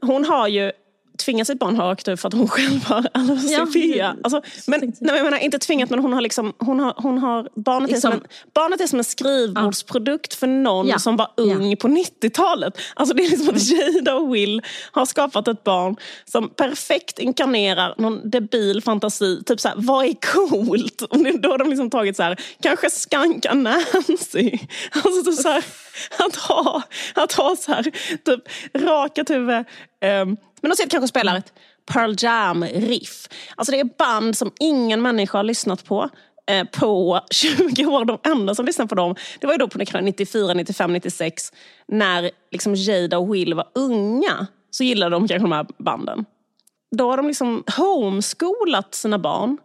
[0.02, 0.72] Hon har ju
[1.20, 3.96] tvingat sitt barn ha rakt huvud för att hon själv har allocerfia.
[3.96, 6.94] Ja, alltså, men, nej, men jag menar, inte tvingat, men hon har, liksom, hon har,
[6.98, 11.00] hon har barnet, är som Liksom- en, barnet är som en skrivbordsprodukt för någon Ja,
[11.00, 11.76] som var ung ja.
[11.76, 12.78] på 90-talet.
[12.96, 14.62] Alltså, det är liksom att Jada och Will
[14.92, 15.96] har skapat ett barn
[16.26, 19.44] som perfekt inkarnerar någon debil fantasi.
[19.46, 21.02] Typ såhär, vad är coolt?
[21.02, 24.52] Och då har de liksom tagit så här, kanske skanka Nancy.
[24.92, 25.64] Alltså typ så här,
[26.18, 26.82] att ha,
[27.16, 27.84] att ha så här,
[28.26, 28.42] typ
[28.74, 29.66] rakat huvud.
[30.22, 31.54] Um, men de ser kanske spelar ett
[31.94, 33.28] Pearl Jam-riff.
[33.56, 36.10] Alltså det är band som ingen människa har lyssnat på
[36.52, 38.06] eh, på 20 år.
[38.06, 41.54] De enda som lyssnade på dem, det var ju då på 94, 95, 96
[41.88, 44.48] när liksom Jada och Will var unga.
[44.72, 46.26] Så gillade de kanske de här banden.
[46.98, 49.58] Då har de liksom homeskolat sina barn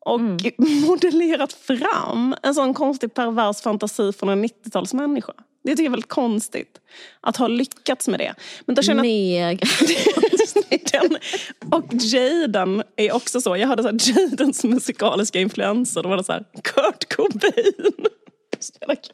[0.00, 0.20] och
[0.88, 5.32] modellerat fram en sån konstig pervers fantasi från en 90-talsmänniska.
[5.62, 6.80] Det tycker jag är väldigt konstigt.
[7.20, 8.34] Att ha lyckats med det.
[8.64, 9.66] Men då känner jag Mega.
[10.92, 11.18] den,
[11.70, 13.56] och Jaden är också så.
[13.56, 13.98] Jag hade så här
[14.30, 16.02] Jadens musikaliska influenser.
[16.02, 18.06] Då var det så här Kurt Cobain.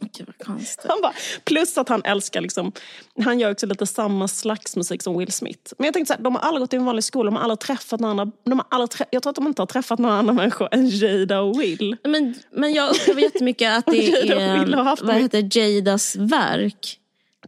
[0.01, 0.87] Gud vad konstigt.
[0.89, 1.13] Han bara,
[1.45, 2.73] plus att han älskar, liksom,
[3.25, 5.73] han gör också lite samma slags musik som Will Smith.
[5.79, 7.43] Men jag tänkte så här, de har aldrig gått i en vanlig skola, de har
[7.43, 8.01] aldrig träffat
[8.45, 10.89] de har aldrig trä- jag tror att de inte har träffat några andra människor än
[10.89, 11.97] Jada och Will.
[12.05, 16.99] Men, men jag upplever jättemycket att det är haft vad heter Jadas verk.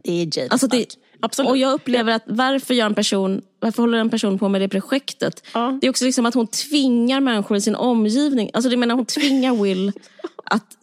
[0.03, 0.51] Det är Jada.
[0.51, 1.49] Alltså det, Absolut.
[1.49, 4.69] Och jag upplever att varför gör en person, varför håller en person på med det
[4.69, 5.43] projektet?
[5.53, 5.77] Ja.
[5.81, 8.51] Det är också liksom att hon tvingar människor i sin omgivning.
[8.53, 9.91] Alltså det menar hon tvingar Will
[10.49, 10.77] att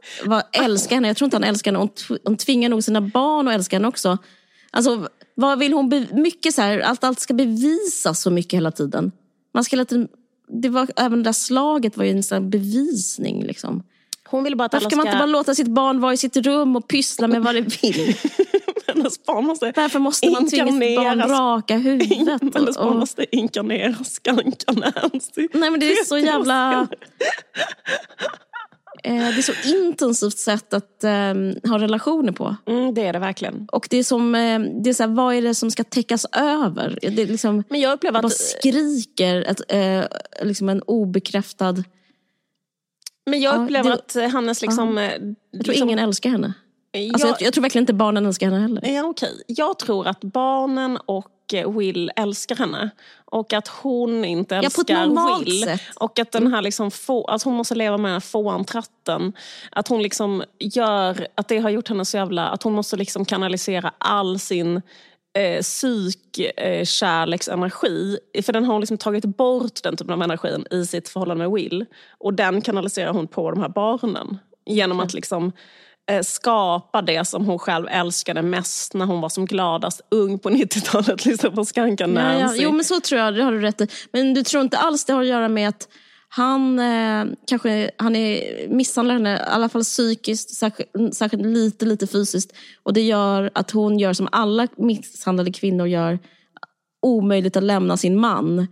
[0.53, 1.09] älska henne.
[1.09, 1.79] Jag tror inte han älskar henne.
[1.79, 4.19] Hon, tv- hon tvingar nog sina barn att älska henne också.
[4.71, 8.71] Alltså vad vill hon, be, mycket så här, allt, allt ska bevisas så mycket hela
[8.71, 9.13] tiden.
[9.55, 10.09] Man ska hela tiden
[10.49, 13.45] det var, även det där slaget var ju en sån bevisning.
[13.45, 13.83] Liksom.
[14.29, 15.11] Hon vill bara att Varför kan man ska...
[15.11, 18.17] inte bara låta sitt barn vara i sitt rum och pyssla med vad det vill?
[18.87, 22.19] hennes barn måste Varför måste man tvinga sitt barn raka huvudet?
[22.55, 25.49] Hennes barn Och- måste inkarnera Skankan Nancy.
[25.53, 26.89] Nej men det är så 30 år jävla...
[29.07, 31.11] Eh, det är så intensivt sätt att eh,
[31.71, 32.57] ha relationer på.
[32.67, 33.69] Mm, det är det verkligen.
[33.73, 36.27] Och det är som, eh, det är så här, vad är det som ska täckas
[36.33, 36.99] över?
[37.03, 38.33] Det är liksom, Men jag upplever bara att...
[38.33, 40.05] skriker ett, eh,
[40.47, 41.75] liksom en obekräftad...
[43.31, 43.95] Men jag Ja, upplever det-
[44.25, 44.99] att hennes liksom...
[44.99, 46.53] eh, Jag tror liksom ingen älskar henne.
[47.13, 48.89] Alltså, jag, jag, tror verkligen inte barnen älskar henne heller.
[48.95, 49.43] ja, okej.
[49.47, 52.91] jag tror att barnen och Will älskar henne.
[53.25, 55.63] Och att hon inte Ja, älskar normalt Will.
[55.63, 55.81] sätt.
[56.01, 59.33] Och att den här liksom få, att hon måste leva med den här fåntratten.
[59.71, 63.25] Att hon liksom gör, att det har gjort henne så jävla, att hon måste liksom
[63.25, 64.83] kanalisera all sin
[65.39, 66.85] eh, psyk, eh.
[66.85, 71.53] För den har hon liksom tagit bort den typen av energin i sitt förhållande med
[71.53, 71.85] Will.
[72.19, 74.39] Och den kanaliserar hon på de här barnen.
[74.67, 75.53] Genom att liksom eh,
[76.23, 81.25] skapa det som hon själv älskade mest när hon var som gladast ung på 90-talet.
[81.25, 82.39] Liksom på Skankan Ja, ja.
[82.39, 82.63] Nancy.
[82.63, 83.89] Jo men så tror jag, det har du rätt i.
[84.13, 85.89] Men du tror inte alls det har att göra med att
[86.29, 92.07] han eh, kanske han är misshandlar henne, i alla fall psykiskt, särskilt, särskilt lite, lite
[92.07, 92.53] fysiskt.
[92.83, 96.19] Och det gör att hon gör som alla misshandlade kvinnor gör,
[97.03, 98.67] omöjligt att lämna sin man.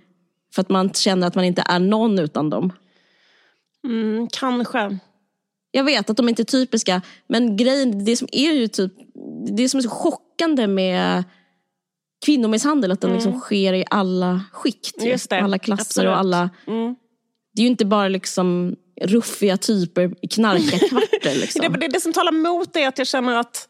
[0.55, 2.72] För att man känner att man inte är någon utan dem.
[3.85, 4.99] Mm, kanske.
[5.76, 8.92] Jag vet att de inte är typiska, men grejen, det som är ju typ,
[9.56, 11.24] det som är så chockande med
[12.24, 14.96] kvinnomisshandel, att den liksom sker i alla skikt.
[14.96, 15.00] ju.
[15.00, 15.12] Mm.
[15.12, 16.08] Just det, Alla klasser absolut.
[16.08, 16.50] och alla...
[16.66, 16.96] Mm.
[17.54, 21.34] Det är ju inte bara liksom ruffiga typer i knarkarkvarter.
[21.40, 21.72] Liksom.
[21.72, 23.68] Det, det, det som talar emot det är att jag känner att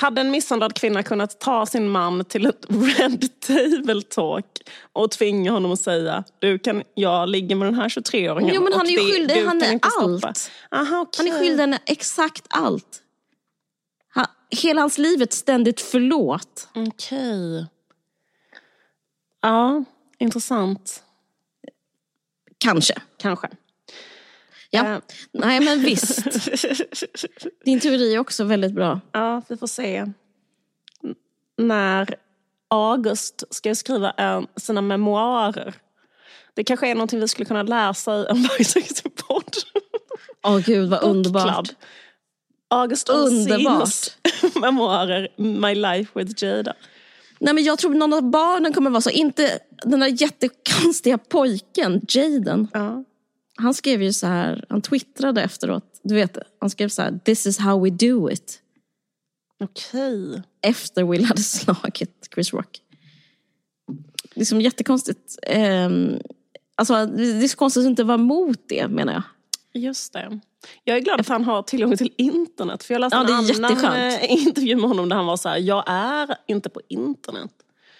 [0.00, 4.46] hade en misshandlad kvinna kunnat ta sin man till ett red table talk
[4.92, 8.72] och tvinga honom att säga du kan jag ligger med den här 23-åringen Jo, men
[8.72, 10.50] han är ju skyldig henne kan inte stoppa." allt.
[10.70, 13.02] Aha, Han är skyldig henne exakt allt.
[14.08, 16.68] Han, hela hans liv ett ständigt förlåt.
[16.74, 17.66] Okej.
[19.42, 19.84] Ja,
[20.18, 21.02] intressant.
[22.58, 22.94] Kanske.
[23.16, 23.48] Kanske.
[24.70, 24.94] Ja.
[24.94, 24.98] Eh.
[25.32, 26.24] Nej men visst.
[27.64, 29.00] Din teori är också väldigt bra.
[29.12, 30.06] Ja, vi får se.
[31.58, 32.14] När
[32.68, 35.74] August ska skriva en, sina memoarer.
[36.54, 38.48] Det kanske är någonting vi skulle kunna läsa i en
[39.28, 39.54] podd.
[40.42, 41.68] Åh gud vad underbart.
[42.70, 44.16] August Underbart.
[44.60, 46.74] Memoarer My Life with Jada.
[47.38, 49.10] Nej, men jag tror någon av barnen kommer vara så.
[49.10, 52.68] Inte den där jättekonstiga pojken, Jaden.
[52.72, 53.04] Ja.
[53.56, 56.00] Han skrev ju så här, han twittrade efteråt.
[56.02, 58.60] Du vet, han skrev så här, this is how we do it.
[59.64, 60.42] Okej.
[60.62, 62.78] Efter Will hade slagit Chris Rock.
[64.34, 65.38] Det är som jättekonstigt.
[65.42, 66.18] Ehm,
[66.74, 69.22] alltså, det är så konstigt att inte vara emot det menar jag.
[69.82, 70.40] Just det.
[70.84, 72.84] Jag är glad att han har tillgång till internet.
[72.84, 74.22] För jag läste Ja, en annan jätteskönt.
[74.22, 77.50] eh, intervju med honom där han var så här, jag är inte på internet.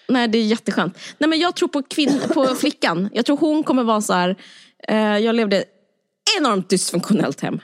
[0.07, 0.97] Nej, det är jätteskönt.
[1.17, 3.09] Nej, men jag tror på, kvinn- på flickan.
[3.13, 4.35] Jag tror hon kommer vara så här,
[4.87, 5.65] jag levde
[6.39, 7.59] enormt dysfunktionellt hem.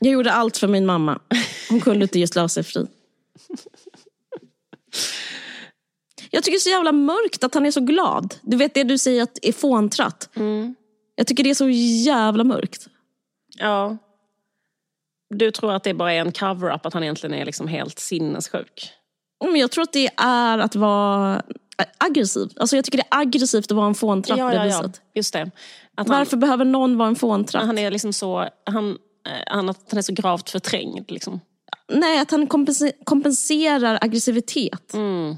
[0.00, 1.20] Jag gjorde allt för min mamma.
[1.68, 2.86] Hon kunde inte just lösa sig fri.
[6.30, 8.34] Jag tycker det är så jävla mörkt att han är så glad.
[8.42, 10.30] Du vet det du säger att är fåntratt.
[11.14, 11.68] Jag tycker det är så
[12.04, 12.88] jävla mörkt.
[13.58, 13.96] Ja.
[15.34, 18.92] Du tror att det bara är en cover-up, att han egentligen är liksom helt sinnessjuk?
[19.44, 21.42] Men jag tror att det är att vara
[21.98, 22.48] aggressiv.
[22.56, 25.00] Alltså jag tycker det är aggressivt att vara en fåntratt på det viset.
[25.14, 25.50] Just det.
[25.94, 27.66] Att han, Varför behöver någon vara en fåntratt?
[27.66, 28.96] han är liksom så, han, eh,
[29.46, 31.10] han, han är så gravt förträngd.
[31.10, 31.40] Liksom.
[31.92, 34.94] Nej, att han kompense- kompenserar aggressivitet.
[34.94, 35.36] Mm.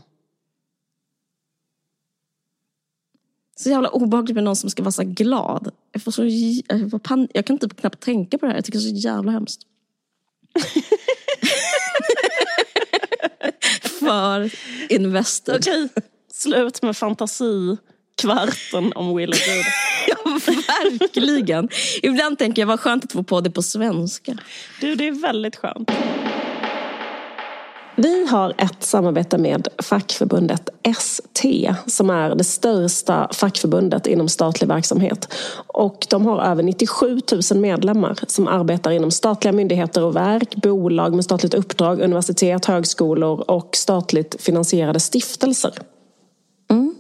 [3.57, 5.71] Så jävla obehagligt med någon som ska vara så glad.
[5.93, 8.59] Jag, får så, jag, pan- jag kan typ knappt tänka på det här.
[8.59, 9.63] Jag tycker det är så jävla hemskt.
[14.01, 14.51] För
[14.93, 15.57] invested.
[15.57, 15.89] Okej,
[16.41, 19.69] slut med fantasikvarten om Will och Jude.
[20.07, 20.17] Ja,
[20.91, 21.69] verkligen.
[22.03, 24.39] Ibland tänker jag vad skönt att få på det på svenska.
[24.81, 25.91] Du, det är väldigt skönt.
[27.97, 35.33] Vi har ett samarbete med fackförbundet ST som är det största fackförbundet inom statlig verksamhet.
[35.67, 37.21] Och de har över 97
[37.53, 43.51] 000 medlemmar som arbetar inom statliga myndigheter och verk, bolag med statligt uppdrag, universitet, högskolor
[43.51, 45.73] och statligt finansierade stiftelser.
[46.71, 46.95] Mm.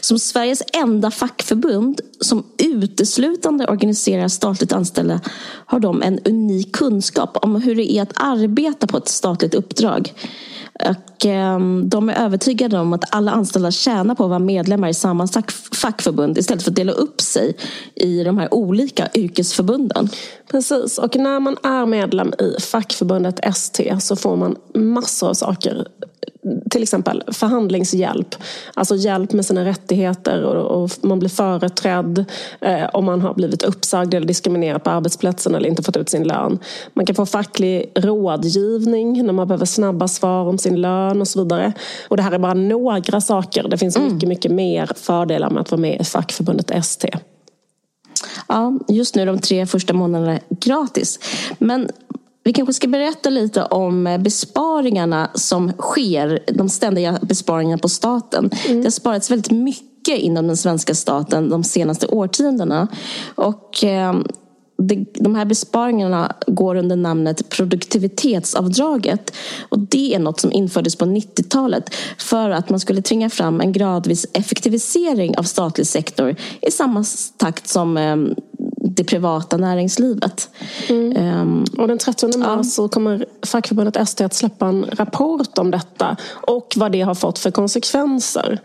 [0.00, 5.20] Som Sveriges enda fackförbund som uteslutande organiserar statligt anställda
[5.66, 10.14] har de en unik kunskap om hur det är att arbeta på ett statligt uppdrag.
[10.84, 14.94] Och, eh, de är övertygade om att alla anställda tjänar på att vara medlemmar i
[14.94, 15.28] samma
[15.72, 17.56] fackförbund istället för att dela upp sig
[17.94, 20.08] i de här olika yrkesförbunden.
[20.50, 25.86] Precis, och när man är medlem i fackförbundet ST så får man massor av saker
[26.70, 28.34] till exempel förhandlingshjälp.
[28.74, 32.24] Alltså hjälp med sina rättigheter och, och man blir företrädd
[32.60, 36.28] eh, om man har blivit uppsagd eller diskriminerad på arbetsplatsen eller inte fått ut sin
[36.28, 36.58] lön.
[36.94, 41.42] Man kan få facklig rådgivning när man behöver snabba svar om sin lön och så
[41.42, 41.72] vidare.
[42.08, 43.68] Och det här är bara några saker.
[43.68, 44.12] Det finns mm.
[44.12, 47.08] mycket, mycket mer fördelar med att vara med i fackförbundet ST.
[48.48, 51.18] Ja, just nu de tre första månaderna gratis.
[51.58, 51.88] Men
[52.44, 58.50] vi kanske ska berätta lite om besparingarna som sker, de ständiga besparingarna på staten.
[58.66, 58.80] Mm.
[58.80, 62.88] Det har sparats väldigt mycket inom den svenska staten de senaste årtiondena.
[63.34, 64.14] Och eh,
[65.14, 69.32] de här besparingarna går under namnet produktivitetsavdraget.
[69.68, 73.72] Och det är något som infördes på 90-talet för att man skulle tvinga fram en
[73.72, 77.04] gradvis effektivisering av statlig sektor i samma
[77.36, 78.34] takt som ehm,
[78.98, 80.50] det privata näringslivet.
[80.88, 81.40] Mm.
[81.40, 82.64] Um, och den 30 mars ja.
[82.64, 87.38] så kommer fackförbundet ST att släppa en rapport om detta och vad det har fått
[87.38, 88.58] för konsekvenser.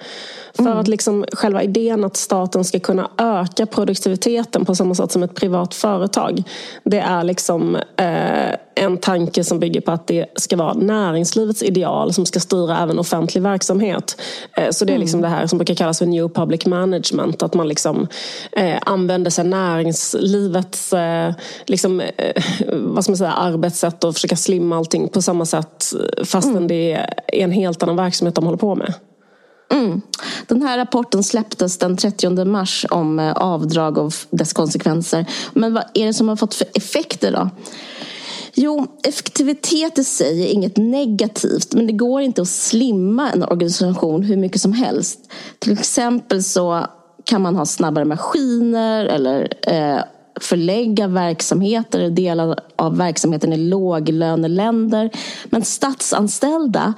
[0.56, 0.78] För mm.
[0.78, 5.36] att liksom själva idén att staten ska kunna öka produktiviteten på samma sätt som ett
[5.36, 6.44] privat företag.
[6.84, 12.14] Det är liksom eh, en tanke som bygger på att det ska vara näringslivets ideal
[12.14, 14.22] som ska styra även offentlig verksamhet.
[14.58, 15.32] Eh, så det är liksom mm.
[15.32, 17.44] det här som brukar kallas för new public management.
[17.44, 18.08] Att man liksom
[18.52, 21.34] eh, använder sig näringslivets eh,
[21.66, 22.02] liksom,
[22.72, 25.94] vad ska man säga, arbetssätt och försöka slimma allting på samma sätt
[26.24, 26.68] fastän mm.
[26.68, 28.94] det är en helt annan verksamhet de håller på med.
[29.72, 30.02] Mm.
[30.48, 35.26] Den här rapporten släpptes den 30 mars om avdrag och dess konsekvenser.
[35.54, 37.50] Men vad är det som har fått för effekter då?
[38.56, 44.24] Jo, effektivitet i sig är inget negativt men det går inte att slimma en organisation
[44.24, 45.20] hur mycket som helst.
[45.60, 46.88] Till exempel så
[47.24, 50.04] kan man ha snabbare maskiner eller eh,
[50.40, 55.10] förlägga verksamheter, eller delar av verksamheten i låglöneländer.
[55.46, 56.94] Men statsanställda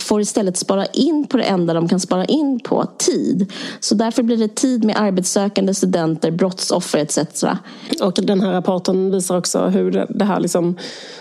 [0.00, 3.52] får istället spara in på det enda de kan spara in på, tid.
[3.80, 7.44] Så därför blir det tid med arbetssökande, studenter, brottsoffer etc.
[8.00, 10.76] Och den här rapporten visar också hur det här liksom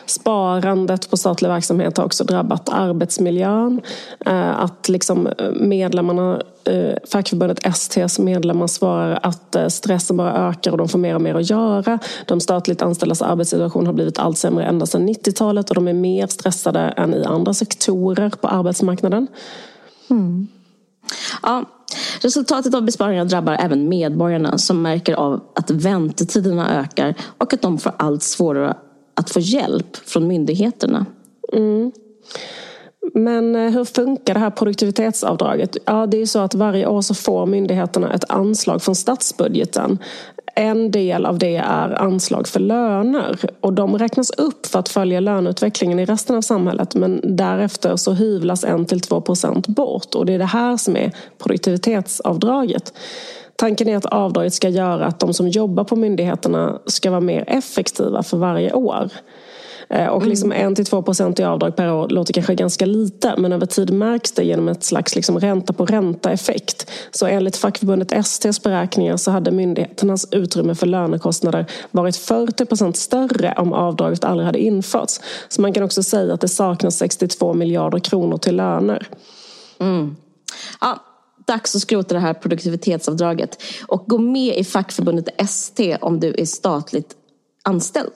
[0.05, 3.81] sparandet på statlig verksamhet har också drabbat arbetsmiljön.
[4.25, 10.71] Eh, att liksom eh, medlemmarna eh, fackförbundet STs medlemmar svarar att eh, stressen bara ökar
[10.71, 11.99] och de får mer och mer att göra.
[12.25, 16.27] De statligt anställdas arbetssituation har blivit allt sämre ända sedan 90-talet och de är mer
[16.27, 19.27] stressade än i andra sektorer på arbetsmarknaden.
[20.09, 20.47] Mm.
[21.41, 21.65] Ja,
[22.21, 27.77] Resultatet av besparingarna drabbar även medborgarna som märker av att väntetiderna ökar och att de
[27.77, 28.77] får allt svårare
[29.15, 31.05] att få hjälp från myndigheterna.
[31.53, 31.91] Mm.
[33.13, 35.77] Men eh, hur funkar det här produktivitetsavdraget?
[35.85, 39.97] Ja, det är ju så att varje år så får myndigheterna ett anslag från statsbudgeten.
[40.55, 45.19] En del av det är anslag för löner och de räknas upp för att följa
[45.19, 50.39] löneutvecklingen i resten av samhället men därefter så hyvlas 1-2 procent bort och det är
[50.39, 52.93] det här som är produktivitetsavdraget.
[53.55, 57.43] Tanken är att avdraget ska göra att de som jobbar på myndigheterna ska vara mer
[57.47, 59.09] effektiva för varje år.
[59.93, 60.73] Eh, och liksom mm.
[60.73, 64.43] 1-2 procent i avdrag per år låter kanske ganska lite men över tid märks det
[64.43, 66.91] genom ett slags liksom ränta på ränta-effekt.
[67.11, 73.53] Så enligt fackförbundet STs beräkningar så hade myndigheternas utrymme för lönekostnader varit 40 procent större
[73.57, 75.21] om avdraget aldrig hade införts.
[75.47, 79.07] Så man kan också säga att det saknas 62 miljarder kronor till löner.
[79.79, 80.15] Mm.
[80.81, 80.99] Ja,
[81.47, 86.45] dags att skrota det här produktivitetsavdraget och gå med i fackförbundet ST om du är
[86.45, 87.15] statligt
[87.63, 88.11] anställd.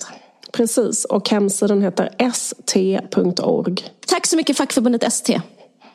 [0.52, 3.76] Precis, och hemsidan heter st.org.
[4.08, 5.41] Tack så mycket fackförbundet ST.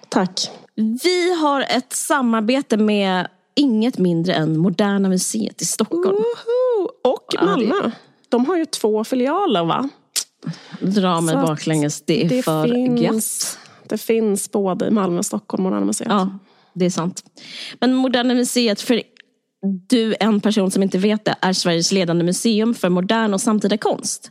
[0.09, 0.51] Tack.
[0.75, 6.17] Vi har ett samarbete med inget mindre än Moderna Museet i Stockholm.
[6.17, 6.89] Woho!
[7.03, 7.91] Och Malmö.
[8.29, 9.89] De har ju två filialer va?
[10.81, 13.59] Dra mig baklänges, det är det för finns, gött.
[13.89, 16.11] Det finns både i Malmö och Stockholm, Moderna Museet.
[16.11, 16.39] Ja,
[16.73, 17.25] det är sant.
[17.81, 19.03] Men Moderna Museet, för
[19.63, 23.77] du, en person som inte vet det, är Sveriges ledande museum för modern och samtida
[23.77, 24.31] konst.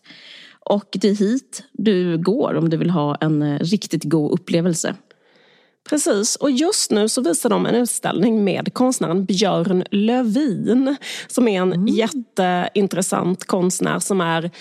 [0.65, 4.95] Och det är hit du går om du vill ha en eh, riktigt god upplevelse.
[5.89, 10.95] Precis, och just nu så visar de en utställning med konstnären Björn Lövin
[11.27, 11.87] som är en mm.
[11.87, 14.51] jätteintressant konstnär som är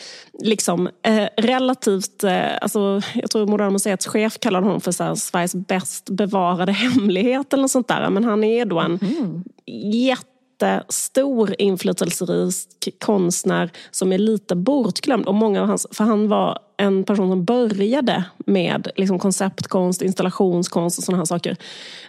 [0.43, 5.55] liksom eh, relativt, eh, alltså, jag tror Moderna Museets chef kallar honom för här, Sveriges
[5.55, 8.11] bäst bevarade hemlighet eller något sånt där.
[8.11, 9.45] Men han är då en mm.
[9.93, 10.30] jätte
[10.67, 15.27] jättestor inflytelserik konstnär som är lite bortglömd.
[15.27, 20.99] Och många av hans, för han var en person som började med liksom konceptkonst, installationskonst
[20.99, 21.57] och sådana här saker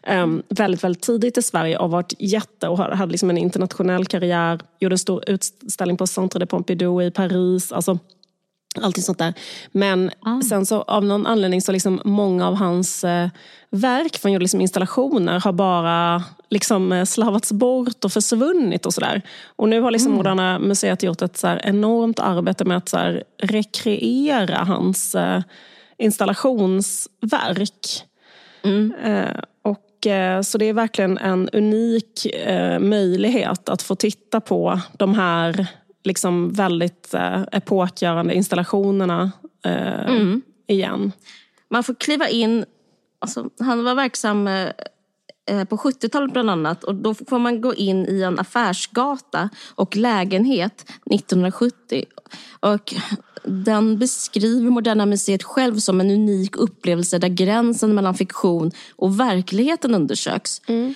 [0.08, 4.60] um, väldigt, väldigt tidigt i Sverige och varit jätte och hade liksom en internationell karriär.
[4.80, 7.72] Gjorde en stor utställning på Centre de Pompidou i Paris.
[7.72, 7.99] Alltså,
[8.82, 9.34] Allting sånt där.
[9.72, 10.41] Men ah.
[10.41, 13.30] sen så av någon anledning så liksom många av hans eh,
[13.69, 19.22] verk, gjorde liksom installationer, har bara liksom eh, slarvats bort och försvunnit och sådär.
[19.55, 20.17] Och nu har liksom mm.
[20.17, 25.41] Moderna Museet gjort ett så enormt arbete med att så här, rekreera hans eh,
[25.97, 28.05] installationsverk.
[28.63, 28.93] Mm.
[29.03, 34.80] Eh, och, eh, så det är verkligen en unik eh, möjlighet att få titta på
[34.97, 35.67] de här
[36.04, 39.32] liksom väldigt eh, epokgörande installationerna
[39.66, 40.41] eh, mm.
[40.68, 41.12] igen.
[41.70, 42.66] Man får kliva in,
[43.20, 44.70] alltså, han var verksam eh,
[45.45, 49.95] eh på 70-talet bland annat och då får man gå in i en affärsgata och
[49.95, 52.06] lägenhet 1970.
[52.60, 52.93] Och
[53.43, 59.95] den beskriver Moderna Museet själv som en unik upplevelse där gränsen mellan fiktion och verkligheten
[59.95, 60.62] undersöks.
[60.68, 60.93] Mm.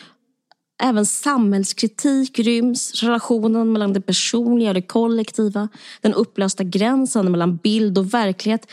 [0.84, 5.68] Även samhällskritik ryms, relationen mellan det personliga och det kollektiva,
[6.02, 8.72] den upplösta gränsen mellan bild och verklighet.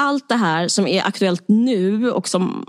[0.00, 2.64] Allt det här som är aktuellt nu och som,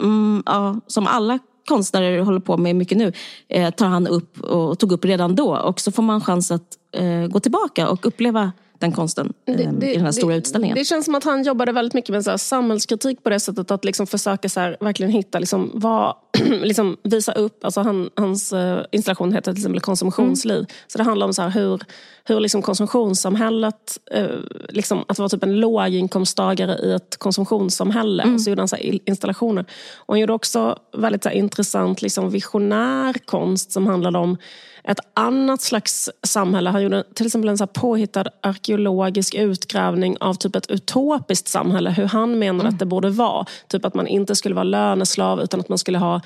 [0.00, 1.38] mm, ja, som alla
[1.68, 3.12] konstnärer håller på med mycket nu
[3.48, 5.56] eh, tar han upp och tog upp redan då.
[5.56, 9.64] Och så får man chans att eh, gå tillbaka och uppleva den konsten det, det,
[9.64, 10.76] ehm, i den här stora det, utställningen.
[10.76, 13.84] Det känns som att han jobbade väldigt mycket med så samhällskritik på det sättet att
[13.84, 16.14] liksom försöka så här, verkligen hitta, liksom, vad,
[16.62, 20.56] liksom visa upp, alltså han, hans uh, installation heter till exempel konsumtionsliv.
[20.56, 20.66] Mm.
[20.86, 21.80] Så det handlar om så här, hur,
[22.24, 24.26] hur liksom konsumtionssamhället, uh,
[24.68, 28.22] liksom, att vara typ en låginkomsttagare i ett konsumtionssamhälle.
[28.22, 28.34] Mm.
[28.34, 29.64] Och så gjorde han så installationer.
[29.96, 34.36] Och han gjorde också väldigt så här, intressant liksom, visionär konst som handlade om
[34.84, 36.70] ett annat slags samhälle.
[36.70, 41.90] Han gjorde till exempel en så påhittad arkeologisk utgrävning av typ ett utopiskt samhälle.
[41.90, 42.74] Hur han menar mm.
[42.74, 43.46] att det borde vara.
[43.68, 46.20] Typ att man inte skulle vara löneslav utan att man skulle ha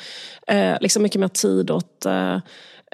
[0.47, 2.39] eh, liksom mycket mer tid åt eh,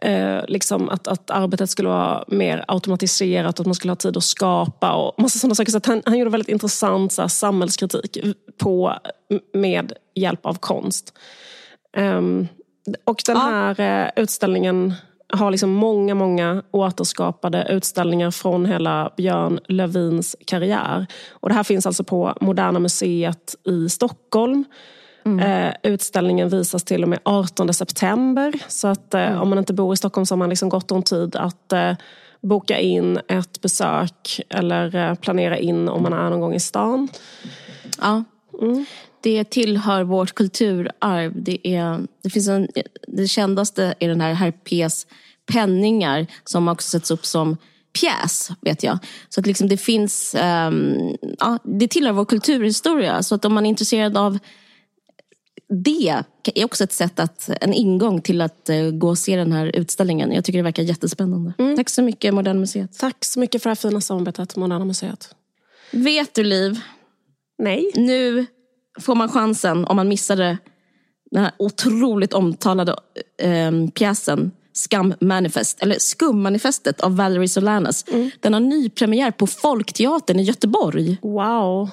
[0.03, 4.25] Eh, liksom att, att arbetet skulle vara mer automatiserat, att man skulle ha tid att
[4.25, 5.73] skapa och massa sådana saker.
[5.73, 8.19] Så han, han gjorde väldigt intressant så här, samhällskritik
[8.59, 8.95] på,
[9.53, 11.15] med hjälp av konst.
[11.97, 12.49] Um,
[13.05, 13.85] och den här ja.
[13.85, 14.95] eh, utställningen
[15.37, 21.07] har liksom många, många återskapade utställningar från hela Björn Lövins karriär.
[21.31, 24.65] Och det här finns alltså på Moderna Museet i Stockholm.
[25.25, 25.39] Mm.
[25.39, 28.53] Eh, utställningen visas till och med 18 september.
[28.69, 29.41] Så att eh, mm.
[29.41, 31.93] om man inte bor i Stockholm så har man liksom gott om tid att eh,
[32.41, 37.09] boka in ett besök eller eh, planera in om man är någon gång i stan.
[38.01, 38.25] Ja.
[38.63, 38.85] Mm.
[39.21, 41.33] Det tillhör vårt kulturarv.
[41.43, 42.69] Det, är, det, finns en,
[43.07, 45.07] det kändaste är den här Herpes
[45.53, 47.57] penningar som också sätts upp som
[48.01, 48.99] pjäs, vet jag.
[49.29, 53.23] Så att liksom det finns, um, ja, det tillhör vår kulturhistoria.
[53.23, 54.39] Så att om man är intresserad av
[55.69, 56.25] det
[56.55, 59.67] är också ett sätt att, en ingång till att uh, gå och se den här
[59.77, 60.33] utställningen.
[60.33, 61.53] Jag tycker det verkar jättespännande.
[61.59, 61.77] Mm.
[61.77, 62.99] Tack så mycket Moderna Museet.
[62.99, 65.35] Tack så mycket för det här fina samarbetet Moderna Museet.
[65.91, 66.81] Vet du Liv?
[67.59, 67.91] Nej.
[67.95, 68.47] Nu
[69.01, 70.59] får man chansen om man missade
[71.31, 72.97] den här otroligt omtalade
[73.43, 78.05] um, pjäsen Scum Manifest, eller Skummanifestet av Valerie Solanas.
[78.09, 78.31] Mm.
[78.41, 81.19] Den har nypremiär på Folkteatern i Göteborg.
[81.23, 81.91] Wow.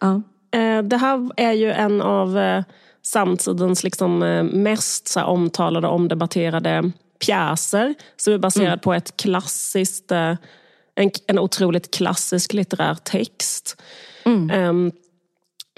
[0.00, 0.22] Ja.
[0.52, 2.64] Eh, det här är ju en av eh,
[3.02, 6.92] samtidens liksom, eh, mest så här, omtalade, omdebatterade
[7.26, 8.78] pjäser som är baserad mm.
[8.78, 13.82] på ett klassiskt, en, en otroligt klassisk litterär text.
[14.24, 14.92] Mm.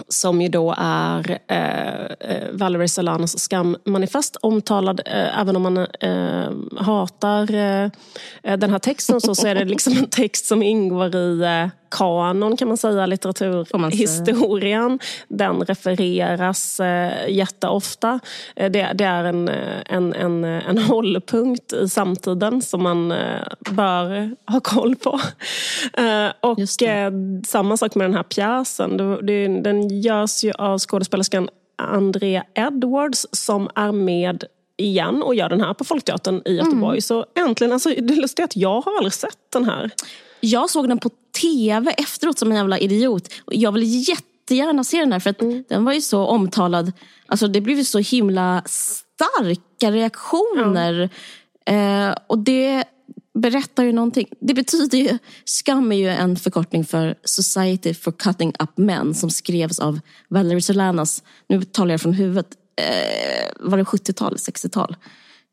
[0.08, 4.36] Som ju då är eh, eh Valerie Solanas skammanifest.
[4.36, 6.50] Omtalad, eh, även om man eh,
[6.84, 7.90] hatar eh,
[8.42, 12.56] den här texten så, så är det liksom en text som ingår i eh, kanon
[12.56, 14.98] kan man säga, litteraturhistorien.
[15.28, 18.20] Den refereras eh, jätteofta.
[18.56, 19.48] Eh, det, det, är en,
[19.86, 25.20] en, en, en hållpunkt i samtiden som man eh, bör ha koll på.
[25.92, 27.12] Eh, och eh,
[27.46, 28.96] samma sak med den här pjäsen.
[29.62, 34.44] Den görs ju av skådespelerskan Andrea Edwards som är med
[34.76, 36.94] igen och gör den här på Folkteatern i Göteborg.
[36.94, 37.00] Mm.
[37.00, 39.90] Så äntligen, alltså, det är lustigt att jag har aldrig sett den här.
[40.40, 41.10] Jag såg den på
[41.40, 43.32] tv efteråt som en jävla idiot.
[43.46, 45.64] Jag vill jättegärna se den här för att mm.
[45.68, 46.92] den var ju så omtalad.
[47.26, 51.10] Alltså det blev ju så himla starka reaktioner.
[51.66, 52.10] Mm.
[52.10, 52.84] Eh, och det
[53.34, 54.28] berättar ju någonting.
[54.40, 59.30] Det betyder ju, skam är ju en förkortning för Society for Cutting Up Men som
[59.30, 64.96] skrevs av Valerie Solanas, nu talar jag från huvudet, eh, var det 70-tal, 60-tal?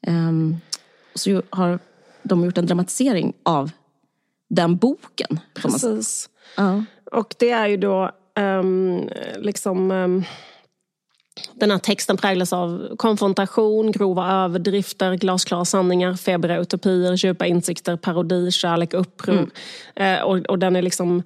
[0.07, 0.57] Um,
[1.15, 1.79] så har
[2.23, 3.71] de gjort en dramatisering av
[4.49, 5.39] den boken.
[5.53, 6.29] Precis.
[6.57, 6.83] Ja.
[7.11, 9.91] Och det är ju då um, liksom...
[9.91, 10.23] Um,
[11.53, 18.51] den här texten präglas av konfrontation, grova överdrifter, glasklara sanningar, febriga utopier, djupa insikter, parodi,
[18.51, 19.33] kärlek, uppror.
[19.33, 19.49] Mm.
[19.95, 21.23] Eh, och, och den är liksom,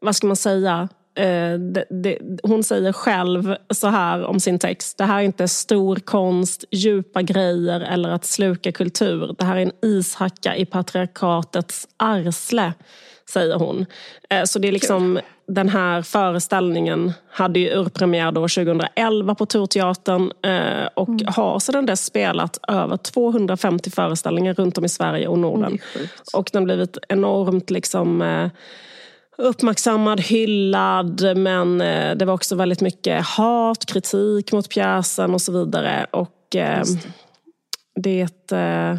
[0.00, 0.88] vad ska man säga?
[1.14, 4.98] Eh, det, det, hon säger själv så här om sin text.
[4.98, 9.34] Det här är inte stor konst, djupa grejer eller att sluka kultur.
[9.38, 12.72] Det här är en ishacka i patriarkatets arsle,
[13.30, 13.86] säger hon.
[14.30, 20.32] Eh, så det är liksom den här föreställningen hade ju urpremiär då 2011 på Turteatern
[20.42, 21.26] eh, och mm.
[21.26, 25.78] har sedan dess spelat över 250 föreställningar runt om i Sverige och Norden.
[26.34, 28.48] Och den har blivit enormt liksom eh,
[29.38, 35.52] uppmärksammad, hyllad men eh, det var också väldigt mycket hat, kritik mot pjäsen och så
[35.52, 36.06] vidare.
[36.10, 36.84] Och eh,
[37.94, 38.96] det, eh,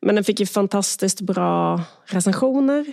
[0.00, 2.86] men den fick ju fantastiskt bra recensioner.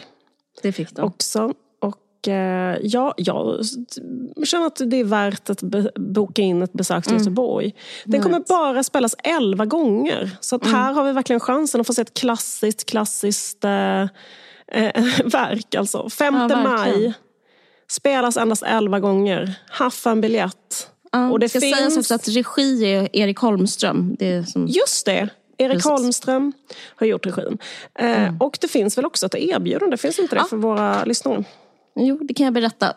[0.61, 1.05] Det fick den.
[1.05, 1.53] Också.
[1.79, 3.65] Och eh, ja, jag
[4.45, 5.61] känner att det är värt att
[5.95, 7.23] boka in ett besök till mm.
[7.23, 7.75] Göteborg.
[8.05, 10.37] Den kommer bara spelas elva gånger.
[10.39, 10.75] Så att mm.
[10.75, 13.65] här har vi verkligen chansen att få se ett klassiskt, klassiskt
[14.71, 15.75] eh, verk.
[15.75, 16.09] Alltså.
[16.09, 17.13] 5 ja, maj
[17.89, 19.53] spelas endast elva gånger.
[19.69, 20.89] Haffa en biljett.
[21.11, 21.77] Ja, och det ska finns...
[21.77, 24.15] sägas också att regi är Erik Holmström.
[24.19, 24.67] Det som...
[24.67, 25.29] Just det!
[25.57, 25.85] Erik Precis.
[25.85, 26.53] Holmström
[26.95, 27.57] har gjort regin.
[27.99, 28.37] Eh, mm.
[28.37, 30.45] Och det finns väl också ett erbjudande, finns inte det ja.
[30.49, 31.43] för våra lyssnare?
[31.95, 32.93] Jo, det kan jag berätta.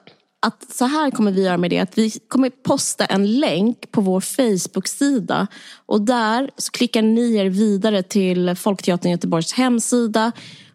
[0.47, 1.78] Att så här kommer vi göra med det.
[1.78, 5.47] Att vi kommer posta en länk på vår Facebook-sida.
[5.86, 10.32] Och där så klickar ni er vidare till Folkteatern Göteborgs hemsida.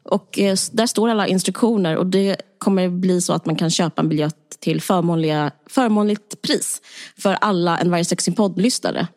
[0.07, 4.01] Och eh, där står alla instruktioner och det kommer bli så att man kan köpa
[4.01, 6.81] en biljett till förmånliga, förmånligt pris
[7.17, 9.07] för alla En varje sexig podd-lyssnare.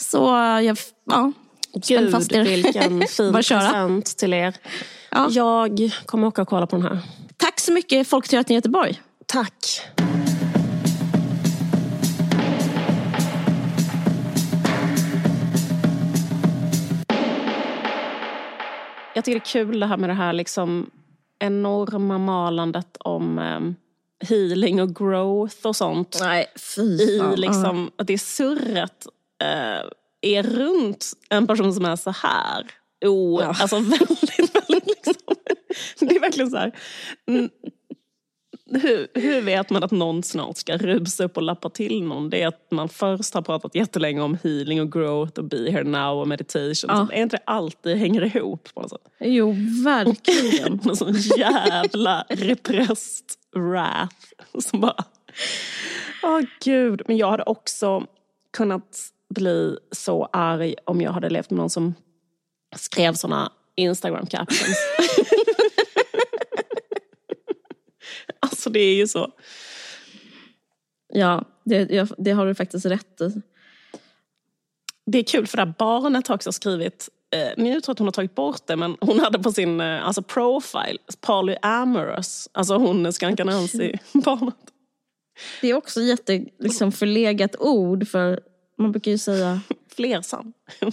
[0.00, 0.16] Så
[0.64, 0.78] jag,
[1.10, 1.32] ja,
[1.88, 2.44] Gud, fast er.
[2.44, 4.54] vilken fin present till er.
[5.10, 5.28] Ja.
[5.30, 6.98] Jag kommer åka och kolla på den här.
[7.36, 9.00] Tack så mycket Folkteatern Göteborg.
[9.26, 9.80] Tack.
[19.20, 20.90] Jag tycker det är kul det här med det här liksom
[21.38, 23.76] enorma malandet om um,
[24.28, 26.18] healing och growth och sånt.
[26.20, 29.06] Nej, fy I liksom, att det surret
[29.42, 29.90] uh,
[30.20, 32.66] är runt en person som är så här.
[33.04, 33.56] Oh, ja.
[33.60, 35.36] Alltså väldigt, väldigt liksom.
[36.00, 36.72] Det är verkligen så här.
[38.72, 42.30] Hur, hur, vet man att någon snart ska rusa upp och lappa till någon?
[42.30, 45.84] Det är att man först har pratat jättelänge om healing och growth och be here
[45.84, 46.74] now och meditation.
[46.88, 47.06] Ja.
[47.06, 49.00] Så är inte det alltid hänger ihop på något sätt?
[49.20, 50.80] Jo, verkligen.
[50.84, 53.26] Någon sån jävla repressed
[53.56, 54.16] wrath
[54.58, 55.04] som bara...
[56.22, 57.02] Åh oh, gud.
[57.06, 58.06] Men jag hade också
[58.56, 58.98] kunnat
[59.34, 61.94] bli så arg om jag hade levt med någon som
[62.76, 64.76] skrev såna Instagram captions.
[68.46, 69.32] alltså det är ju så.
[71.12, 73.42] Ja, det, det har du faktiskt rätt i.
[75.06, 77.08] Det är kul för det här barnet har också skrivit
[77.56, 80.06] nu tror jag att hon har tagit bort det, men hon hade på sin eh,
[80.06, 84.54] alltså profile polyamorous, alltså hon skankanensi-barnet.
[85.60, 88.40] Det är också jätte liksom, förlegat ord för
[88.78, 89.60] man brukar ju säga...
[89.96, 90.52] Flersam.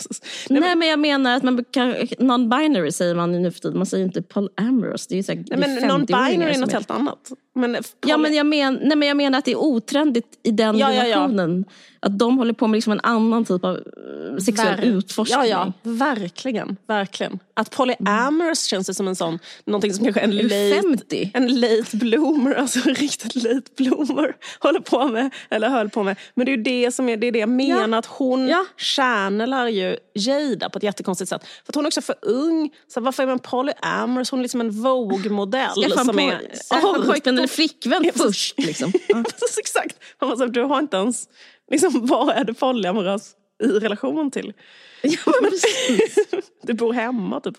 [0.49, 3.77] Nej men jag menar att man brukar, non-binary säger man nu för tiden.
[3.77, 5.07] Man säger inte polyamorous.
[5.07, 7.31] Det är ju här, nej, men non-binary är något helt annat.
[7.55, 7.83] Men poly...
[8.05, 10.89] ja, men jag, men, nej, men jag menar att det är otrendigt i den ja,
[10.89, 11.65] relationen.
[11.67, 11.97] Ja, ja.
[11.99, 15.39] Att de håller på med liksom en annan typ av eh, sexuell Ver utforskning.
[15.39, 16.77] Ja, ja, verkligen.
[16.87, 17.39] verkligen.
[17.53, 18.55] Att polyamorous mm.
[18.55, 21.31] känns det som en sån, någonting som kanske en late, 50?
[21.33, 26.15] en late bloomer, alltså en riktigt late bloomer håller på med, eller höll på med.
[26.33, 28.47] Men det är det som är det, är det jag menar, att hon
[28.95, 31.45] channelar ju Jada på ett jättekonstigt sätt.
[31.65, 32.73] För hon är också för ung.
[32.87, 34.31] Så varför är man polyamorous?
[34.31, 35.91] Hon är liksom en Vogue-modell.
[36.05, 38.59] Som är, Skaffa pojkvän eller flickvän ja, först.
[38.59, 38.93] Liksom.
[39.59, 39.97] exakt.
[40.21, 41.29] Man du har inte ens,
[41.71, 43.31] liksom, vad är du polyamorös
[43.63, 44.53] i relation till?
[45.01, 45.51] Ja, men
[46.63, 47.57] du bor hemma typ.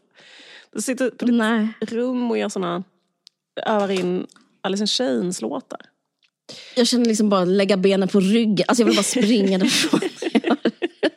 [0.72, 1.68] Du sitter på ditt Nej.
[1.80, 2.84] rum och gör såna,
[3.66, 4.26] övar in
[4.62, 5.80] Alice in Chains-låtar.
[6.74, 8.64] Jag känner liksom bara lägga benen på ryggen.
[8.68, 10.00] Alltså jag vill bara springa därifrån.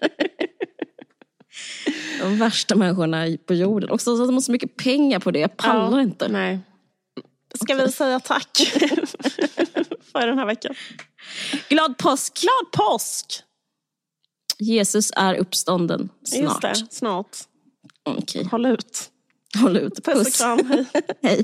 [2.20, 3.90] De värsta människorna på jorden.
[3.90, 5.40] Också så att de har så mycket pengar på det.
[5.40, 6.28] Jag pallar ja, inte.
[6.28, 6.60] Nej.
[7.64, 8.58] Ska vi säga tack
[10.12, 10.76] för den här veckan?
[11.70, 12.42] Glad påsk!
[12.42, 13.44] Glad påsk!
[14.60, 16.42] Jesus är uppstånden snart.
[16.42, 17.38] Just det, snart.
[18.06, 18.44] Okay.
[18.44, 19.12] Håll ut.
[19.62, 20.06] Håll ut.
[20.06, 20.60] Puss och kram.
[20.70, 20.86] Hej.
[21.22, 21.44] hej.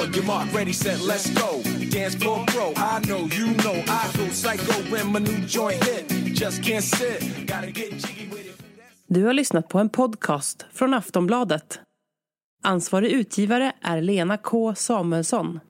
[0.00, 1.62] On your mark, ready, set, let's go.
[1.90, 6.08] Dance floor pro, I know, you know, I go psycho when my new joint hit.
[6.34, 8.60] Just can't sit, gotta get jiggy with it.
[9.06, 11.80] Du har lyssnat på en podcast från Aftonbladet.
[12.62, 15.60] Ansvarig utgivare är Lena K Samuelsson.